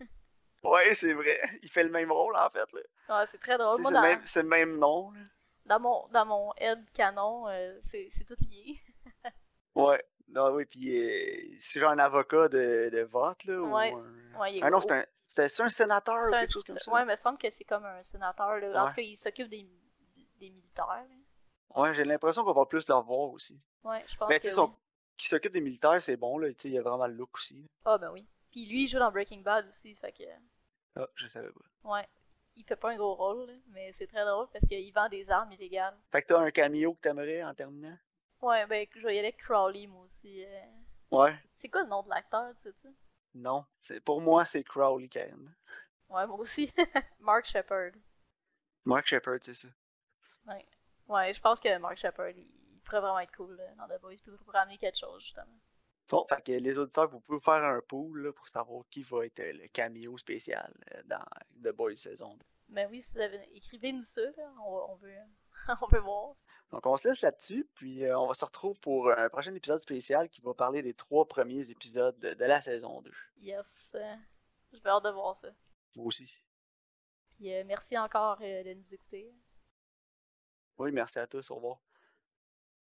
Ouais, 0.62 0.94
c'est 0.94 1.12
vrai. 1.12 1.38
Il 1.62 1.68
fait 1.70 1.82
le 1.84 1.90
même 1.90 2.10
rôle 2.10 2.34
en 2.36 2.48
fait. 2.48 2.72
Là. 2.72 2.80
Ouais, 3.20 3.26
c'est 3.30 3.38
très 3.38 3.58
drôle. 3.58 3.84
C'est 3.84 3.92
le, 3.92 4.00
même- 4.00 4.20
c'est 4.24 4.42
le 4.42 4.48
même 4.48 4.78
nom. 4.78 5.10
là. 5.12 5.20
dans 5.66 5.78
mon, 5.78 6.08
dans 6.08 6.24
mon 6.24 6.52
head 6.56 6.82
canon, 6.94 7.46
euh, 7.48 7.78
c'est 7.84 8.08
c'est 8.12 8.24
tout 8.24 8.36
lié. 8.50 8.78
Ouais. 9.74 10.02
Non, 10.28 10.52
oui, 10.54 10.64
puis 10.64 10.96
euh, 10.96 11.56
c'est 11.60 11.80
genre 11.80 11.90
un 11.90 11.98
avocat 11.98 12.48
de, 12.48 12.88
de 12.90 13.00
vote, 13.02 13.44
là, 13.44 13.60
Ouais. 13.60 13.92
ou 13.92 13.98
un... 13.98 14.38
Ouais, 14.40 14.54
il 14.54 14.58
est 14.58 14.62
Ah 14.62 14.70
non, 14.70 14.80
c'est 14.80 14.92
un... 14.92 15.04
C'était 15.34 15.48
ça 15.48 15.64
un 15.64 15.68
sénateur 15.68 16.28
ou 16.28 16.30
quelque 16.30 16.52
chose 16.52 16.62
comme 16.62 16.78
ça? 16.78 16.92
Ouais, 16.92 17.04
mais 17.04 17.14
il 17.14 17.16
me 17.16 17.22
semble 17.22 17.38
que 17.38 17.50
c'est 17.50 17.64
comme 17.64 17.84
un 17.84 18.02
sénateur. 18.04 18.56
Là. 18.58 18.68
En 18.68 18.84
Ouais. 18.84 18.90
tout 18.90 18.94
cas, 18.96 19.02
il 19.02 19.16
s'occupe 19.16 19.48
des, 19.48 19.66
des 20.38 20.50
militaires. 20.50 21.04
Ouais, 21.74 21.92
j'ai 21.92 22.04
l'impression 22.04 22.44
qu'on 22.44 22.52
va 22.52 22.66
plus 22.66 22.86
le 22.86 22.94
revoir 22.94 23.30
aussi. 23.30 23.60
Ouais, 23.82 24.04
je 24.06 24.16
pense 24.16 24.28
Mais 24.28 24.38
que 24.38 24.46
oui. 24.46 24.52
son... 24.52 24.72
qui 25.16 25.26
s'occupe 25.26 25.50
des 25.52 25.60
militaires, 25.60 26.00
c'est 26.00 26.16
bon, 26.16 26.38
là, 26.38 26.48
il 26.62 26.78
a 26.78 26.82
vraiment 26.82 27.08
le 27.08 27.14
look 27.14 27.30
aussi. 27.34 27.66
Ah, 27.84 27.98
ben 27.98 28.12
oui. 28.12 28.24
Puis 28.52 28.64
lui, 28.66 28.84
il 28.84 28.86
joue 28.86 29.00
dans 29.00 29.10
Breaking 29.10 29.40
Bad 29.40 29.66
aussi, 29.66 29.96
fait 29.96 30.12
que... 30.12 30.22
Ah, 30.94 31.08
je 31.16 31.26
savais 31.26 31.50
pas. 31.50 31.90
Ouais. 31.96 32.08
Il 32.54 32.62
fait 32.64 32.76
pas 32.76 32.92
un 32.92 32.96
gros 32.96 33.16
rôle, 33.16 33.48
là, 33.48 33.54
mais 33.70 33.92
c'est 33.92 34.06
très 34.06 34.24
drôle 34.24 34.46
parce 34.52 34.64
qu'il 34.66 34.92
vend 34.92 35.08
des 35.08 35.28
armes 35.32 35.50
illégales. 35.50 35.98
Fait 36.12 36.22
que 36.22 36.28
t'as 36.28 36.38
un 36.38 36.52
cameo 36.52 36.94
que 36.94 37.00
t'aimerais 37.00 37.42
en 37.42 37.52
terminant? 37.52 37.98
Ouais, 38.40 38.64
ben 38.66 38.86
je 38.94 39.00
vais 39.04 39.16
y 39.16 39.18
aller 39.18 39.28
avec 39.28 39.38
Crowley, 39.42 39.88
moi 39.88 40.04
aussi. 40.04 40.44
euh. 40.44 40.60
Ouais. 41.10 41.34
C'est 41.56 41.68
quoi 41.68 41.82
le 41.82 41.88
nom 41.88 42.04
de 42.04 42.10
l'acteur, 42.10 42.52
tu 42.62 42.70
sais? 42.70 42.88
Non. 43.34 43.66
C'est... 43.80 44.00
Pour 44.00 44.20
moi, 44.20 44.44
c'est 44.44 44.64
Crowley 44.64 45.08
Cairn. 45.08 45.54
Ouais, 46.08 46.26
moi 46.26 46.38
aussi. 46.38 46.72
Mark 47.20 47.46
Shepard. 47.46 47.92
Mark 48.84 49.06
Shepard, 49.06 49.38
c'est 49.42 49.54
ça. 49.54 49.68
Ouais. 50.46 50.66
Ouais, 51.08 51.34
je 51.34 51.40
pense 51.40 51.60
que 51.60 51.76
Mark 51.78 51.98
Shepard, 51.98 52.30
il, 52.30 52.46
il 52.72 52.80
pourrait 52.80 53.00
vraiment 53.00 53.18
être 53.20 53.34
cool 53.36 53.56
là, 53.56 53.74
dans 53.76 53.86
The 53.86 54.00
Boys, 54.00 54.16
puis 54.22 54.32
il 54.32 54.38
pourrait 54.38 54.58
amener 54.58 54.78
quelque 54.78 54.98
chose, 54.98 55.22
justement. 55.22 55.58
Bon, 56.08 56.24
fait 56.26 56.42
que 56.42 56.52
les 56.52 56.78
auditeurs, 56.78 57.08
vous 57.08 57.20
pouvez 57.20 57.40
faire 57.40 57.64
un 57.64 57.80
pool 57.80 58.24
là, 58.24 58.32
pour 58.32 58.46
savoir 58.46 58.84
qui 58.90 59.02
va 59.02 59.24
être 59.24 59.40
euh, 59.40 59.52
le 59.54 59.68
cameo 59.68 60.18
spécial 60.18 60.72
euh, 60.94 61.02
dans 61.06 61.24
The 61.62 61.74
Boys 61.74 61.96
saison 61.96 62.34
2. 62.34 62.46
Ben 62.68 62.88
oui, 62.90 63.02
si 63.02 63.14
vous 63.16 63.22
avez... 63.22 63.40
écrivez-nous 63.56 64.04
ça, 64.04 64.20
là. 64.20 64.52
On, 64.60 64.92
on, 64.92 64.96
veut... 64.96 65.16
on 65.80 65.86
veut 65.86 66.00
voir. 66.00 66.34
Donc 66.74 66.86
on 66.86 66.96
se 66.96 67.06
laisse 67.06 67.20
là-dessus, 67.20 67.68
puis 67.74 68.04
euh, 68.04 68.18
on 68.18 68.26
va 68.26 68.34
se 68.34 68.44
retrouver 68.44 68.76
pour 68.80 69.08
un 69.08 69.28
prochain 69.28 69.54
épisode 69.54 69.78
spécial 69.78 70.28
qui 70.28 70.40
va 70.40 70.54
parler 70.54 70.82
des 70.82 70.92
trois 70.92 71.24
premiers 71.24 71.70
épisodes 71.70 72.18
de, 72.18 72.34
de 72.34 72.44
la 72.44 72.60
saison 72.60 73.00
2. 73.00 73.12
Yes. 73.40 73.64
Je 74.72 74.78
vais 74.82 74.90
hâte 74.90 75.04
de 75.04 75.10
voir 75.10 75.36
ça. 75.36 75.48
Moi 75.94 76.06
aussi. 76.06 76.36
Puis 77.36 77.54
euh, 77.54 77.62
merci 77.64 77.96
encore 77.96 78.38
euh, 78.42 78.64
de 78.64 78.74
nous 78.74 78.92
écouter. 78.92 79.32
Oui, 80.78 80.90
merci 80.90 81.20
à 81.20 81.28
tous. 81.28 81.48
Au 81.52 81.54
revoir. 81.54 81.83